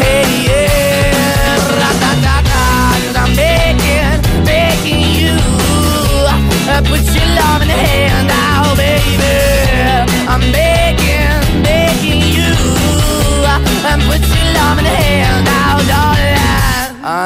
Hey, 0.00 0.24
yeah, 0.46 1.56
ra 1.80 1.90
da 2.02 2.10
da 2.24 2.36
da, 2.50 2.62
cause 3.02 3.16
I'm 3.16 3.34
begging, 3.34 4.44
begging 4.44 5.00
you. 5.18 5.36
Uh, 6.70 6.82
put 6.82 7.02
your 7.16 7.28
love 7.40 7.62
in 7.62 7.68
the 7.68 7.74
hand 7.74 8.30
out, 8.30 8.76
baby. 8.76 9.34
I'm 10.32 10.40
begging, 10.52 11.62
begging 11.62 12.22
you. 12.36 12.54
Uh, 13.44 13.98
put 14.06 14.20
your 14.34 14.46
love 14.54 14.78
in 14.78 14.84
the 14.84 14.90
hand. 14.90 15.07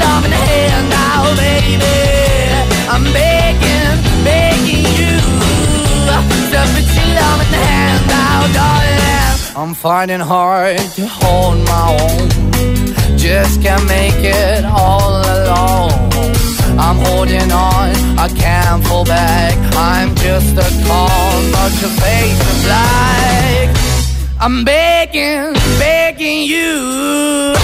hand 0.00 0.84
now, 0.90 1.22
baby. 1.36 1.98
I'm 2.88 3.04
begging, 3.12 3.94
begging 4.24 4.86
you 4.98 5.16
to 6.08 6.16
put 6.30 6.44
your 6.54 7.62
hand 7.68 8.00
darling. 8.52 9.04
I'm 9.56 9.74
finding 9.74 10.20
hard 10.20 10.78
to 10.96 11.06
hold 11.06 11.58
my 11.64 11.86
own. 12.00 12.28
Just 13.16 13.62
can't 13.62 13.86
make 13.86 14.20
it 14.22 14.64
all 14.64 15.22
alone. 15.36 15.92
I'm 16.78 16.98
holding 16.98 17.50
on, 17.52 17.90
I 18.18 18.28
can't 18.34 18.84
fall 18.86 19.04
back. 19.04 19.54
I'm 19.74 20.14
just 20.16 20.56
a 20.56 20.68
call, 20.86 21.32
but 21.52 21.72
your 21.80 21.90
face 22.02 22.40
is 22.50 22.64
black. 22.64 23.76
I'm 24.40 24.64
begging, 24.64 25.54
begging 25.78 26.42
you. 26.42 27.63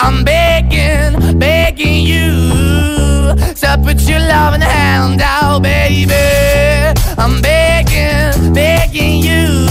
I'm 0.00 0.24
begging, 0.24 1.38
begging 1.38 2.04
you 2.06 3.34
to 3.60 3.78
put 3.82 4.00
your 4.08 4.20
loving 4.20 4.60
hand 4.60 5.20
out, 5.22 5.62
baby. 5.62 6.14
I'm 7.16 7.40
begging, 7.42 8.52
begging 8.52 9.22
you 9.22 9.68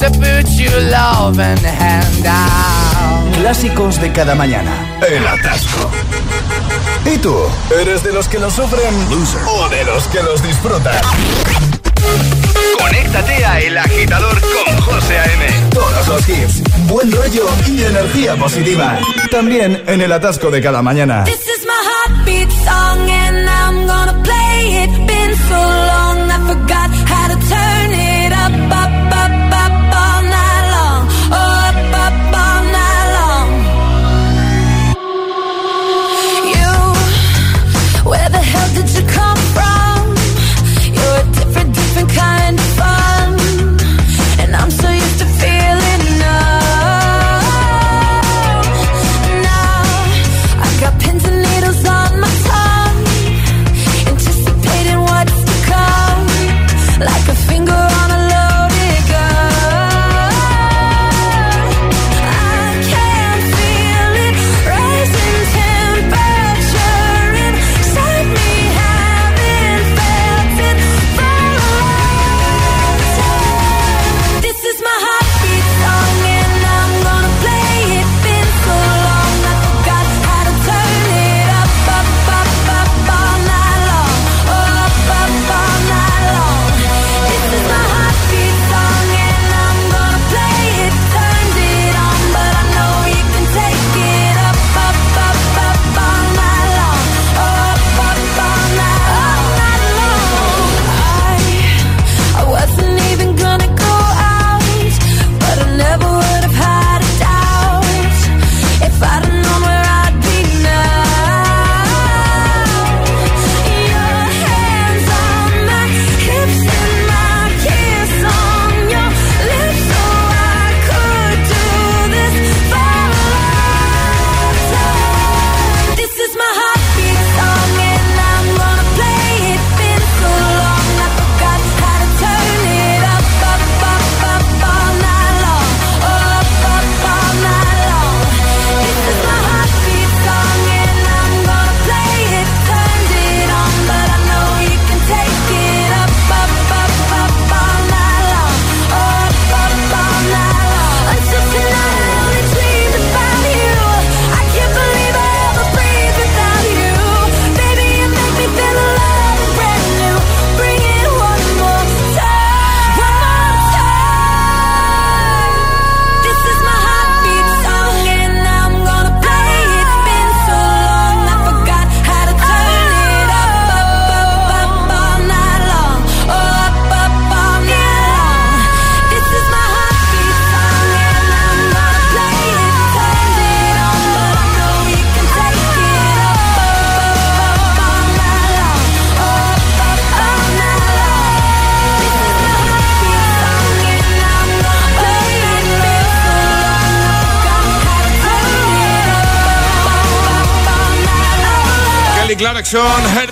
to 0.00 0.10
put 0.18 0.48
your 0.58 0.80
loving 0.90 1.64
hand 1.64 2.26
out. 2.26 3.34
Clásicos 3.36 4.00
de 4.00 4.12
cada 4.12 4.34
mañana. 4.34 4.72
El 5.06 5.26
atasco. 5.26 5.90
¿Y 7.04 7.18
tú? 7.18 7.34
¿Eres 7.80 8.02
de 8.02 8.12
los 8.12 8.28
que 8.28 8.38
lo 8.38 8.50
sufren 8.50 8.94
o 9.46 9.68
de 9.68 9.84
los 9.84 10.06
que 10.08 10.22
los 10.22 10.42
disfrutan? 10.42 11.00
Conéctate 12.78 13.44
a 13.44 13.60
El 13.60 13.78
Agitador 13.78 14.40
con 14.40 14.80
José 14.80 15.18
A.M. 15.18 15.46
Todos 15.70 16.08
los 16.08 16.28
hits, 16.28 16.62
buen 16.86 17.10
rollo 17.12 17.46
y 17.66 17.82
energía 17.82 18.36
positiva. 18.36 18.98
También 19.30 19.82
en 19.86 20.00
el 20.00 20.12
atasco 20.12 20.50
de 20.50 20.60
cada 20.60 20.82
mañana. 20.82 21.24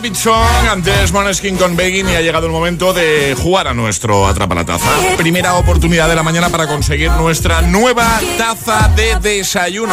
Herbie 0.09 0.23
Song, 0.23 0.69
antes 0.71 1.13
Moneskin 1.13 1.59
con 1.59 1.77
Begging 1.77 2.09
y 2.09 2.15
ha 2.15 2.23
llegado 2.23 2.47
el 2.47 2.53
momento 2.53 2.95
de 2.95 3.37
jugar 3.39 3.69
a 3.69 3.75
nuestro 3.75 4.27
Atrapa 4.27 4.55
la 4.55 4.65
Taza. 4.65 4.89
Primera 5.19 5.55
oportunidad 5.57 6.09
de 6.09 6.15
la 6.15 6.23
mañana 6.23 6.49
para 6.49 6.67
conseguir 6.67 7.11
nuestra 7.13 7.61
nueva 7.61 8.19
taza 8.39 8.89
de 8.97 9.17
desayuno. 9.17 9.93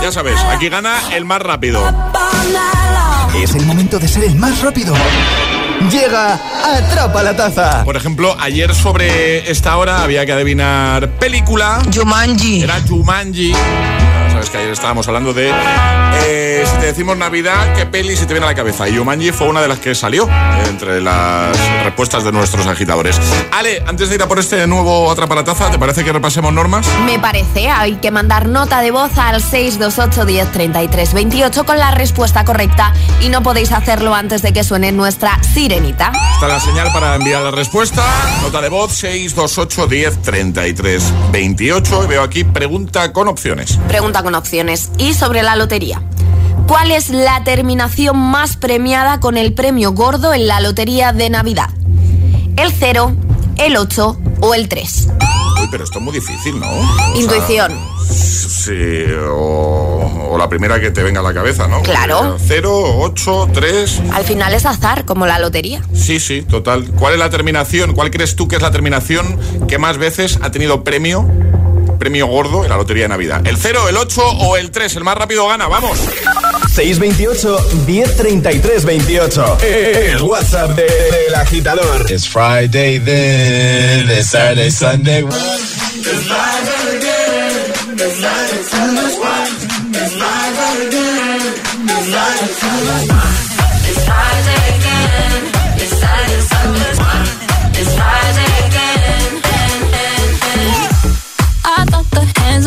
Ya 0.00 0.12
sabes, 0.12 0.40
aquí 0.42 0.68
gana 0.68 0.96
el 1.12 1.24
más 1.24 1.42
rápido. 1.42 1.82
Es 3.34 3.56
el 3.56 3.66
momento 3.66 3.98
de 3.98 4.06
ser 4.06 4.24
el 4.24 4.36
más 4.36 4.62
rápido. 4.62 4.94
Llega 5.90 6.34
Atrapa 6.64 7.24
la 7.24 7.34
Taza. 7.34 7.84
Por 7.84 7.96
ejemplo, 7.96 8.36
ayer 8.38 8.72
sobre 8.76 9.50
esta 9.50 9.76
hora 9.76 10.04
había 10.04 10.24
que 10.24 10.32
adivinar 10.32 11.08
película. 11.18 11.82
Jumanji. 11.92 12.62
Era 12.62 12.80
Jumanji 12.88 13.52
es 14.40 14.50
que 14.50 14.58
ayer 14.58 14.70
estábamos 14.70 15.06
hablando 15.08 15.32
de 15.32 15.52
eh, 16.26 16.64
si 16.66 16.76
te 16.78 16.86
decimos 16.86 17.16
Navidad, 17.16 17.74
¿qué 17.74 17.86
peli 17.86 18.16
se 18.16 18.26
te 18.26 18.32
viene 18.32 18.46
a 18.46 18.50
la 18.50 18.54
cabeza? 18.54 18.88
Y 18.88 18.94
Yumanji 18.94 19.32
fue 19.32 19.48
una 19.48 19.60
de 19.60 19.68
las 19.68 19.78
que 19.78 19.94
salió 19.94 20.28
entre 20.68 21.00
las 21.00 21.56
respuestas 21.84 22.24
de 22.24 22.32
nuestros 22.32 22.66
agitadores. 22.66 23.18
Ale, 23.52 23.82
antes 23.86 24.08
de 24.08 24.16
ir 24.16 24.22
a 24.22 24.28
por 24.28 24.38
este 24.38 24.66
nuevo 24.66 25.10
Atrapalataza, 25.10 25.70
¿te 25.70 25.78
parece 25.78 26.04
que 26.04 26.12
repasemos 26.12 26.52
normas? 26.52 26.86
Me 27.06 27.18
parece, 27.18 27.68
hay 27.68 27.96
que 27.96 28.10
mandar 28.10 28.48
nota 28.48 28.80
de 28.80 28.90
voz 28.90 29.16
al 29.18 29.42
628 29.42 30.24
10 30.24 31.14
28 31.14 31.64
con 31.64 31.78
la 31.78 31.90
respuesta 31.92 32.44
correcta 32.44 32.92
y 33.20 33.28
no 33.28 33.42
podéis 33.42 33.72
hacerlo 33.72 34.14
antes 34.14 34.42
de 34.42 34.52
que 34.52 34.64
suene 34.64 34.92
nuestra 34.92 35.42
sirenita. 35.42 36.12
Está 36.34 36.48
la 36.48 36.60
señal 36.60 36.88
para 36.92 37.14
enviar 37.14 37.42
la 37.42 37.50
respuesta. 37.50 38.04
Nota 38.42 38.60
de 38.60 38.68
voz 38.68 38.92
628 38.94 39.86
10 39.86 40.18
28 41.32 42.04
y 42.04 42.06
veo 42.06 42.22
aquí 42.22 42.44
pregunta 42.44 43.12
con 43.12 43.28
opciones. 43.28 43.78
Pregunta 43.88 44.22
con 44.22 44.27
opciones. 44.34 44.90
Y 44.98 45.14
sobre 45.14 45.42
la 45.42 45.56
lotería. 45.56 46.02
¿Cuál 46.68 46.90
es 46.90 47.08
la 47.08 47.42
terminación 47.44 48.18
más 48.18 48.58
premiada 48.58 49.20
con 49.20 49.38
el 49.38 49.54
premio 49.54 49.92
gordo 49.92 50.34
en 50.34 50.46
la 50.46 50.60
lotería 50.60 51.14
de 51.14 51.30
Navidad? 51.30 51.70
¿El 52.58 52.72
0, 52.72 53.16
el 53.56 53.76
8 53.78 54.18
o 54.40 54.54
el 54.54 54.68
3? 54.68 55.08
Uy, 55.62 55.68
pero 55.70 55.84
esto 55.84 55.98
es 55.98 56.04
muy 56.04 56.12
difícil, 56.12 56.60
¿no? 56.60 56.66
Intuición. 57.14 57.72
sí, 58.06 59.04
o, 59.30 60.36
la 60.38 60.48
primera 60.48 60.78
que 60.78 60.90
te 60.90 61.02
venga 61.02 61.20
a 61.20 61.22
la 61.22 61.32
cabeza, 61.32 61.66
¿no? 61.66 61.82
Claro. 61.82 62.36
0, 62.38 62.98
8, 63.00 63.48
3. 63.52 64.02
Al 64.12 64.24
final 64.24 64.52
es 64.52 64.66
azar, 64.66 65.04
como 65.04 65.26
la 65.26 65.38
lotería. 65.38 65.82
Sí, 65.94 66.20
sí, 66.20 66.42
total. 66.42 66.86
¿Cuál 66.98 67.14
es 67.14 67.18
la 67.18 67.30
terminación? 67.30 67.94
¿Cuál 67.94 68.10
crees 68.10 68.36
tú 68.36 68.46
que 68.46 68.56
es 68.56 68.62
la 68.62 68.70
terminación 68.70 69.38
que 69.66 69.78
más 69.78 69.96
veces 69.96 70.38
ha 70.42 70.50
tenido 70.50 70.84
premio 70.84 71.26
premio 71.98 72.26
gordo 72.26 72.64
en 72.64 72.70
la 72.70 72.76
lotería 72.76 73.04
de 73.04 73.08
Navidad. 73.08 73.46
¿El 73.46 73.56
0, 73.56 73.88
el 73.88 73.96
8 73.96 74.22
o 74.22 74.56
el 74.56 74.70
3? 74.70 74.96
El 74.96 75.04
más 75.04 75.16
rápido 75.16 75.46
gana, 75.46 75.66
vamos. 75.68 75.98
628 76.74 77.84
1033 77.86 78.84
28. 78.84 79.58
El 79.62 80.22
WhatsApp 80.22 80.70
del 80.70 80.86
de, 81.30 81.36
agitador. 81.36 82.10
It's 82.10 82.28
Friday 82.28 82.98
then, 82.98 84.08
it's 84.10 84.30
Saturday, 84.30 84.70
Sunday. 84.70 85.24
It's 85.24 86.26
again, 86.88 87.98
it's 87.98 88.20
it's 88.52 88.72
it's. 92.58 93.47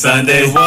Sunday, 0.00 0.50
what? 0.50 0.59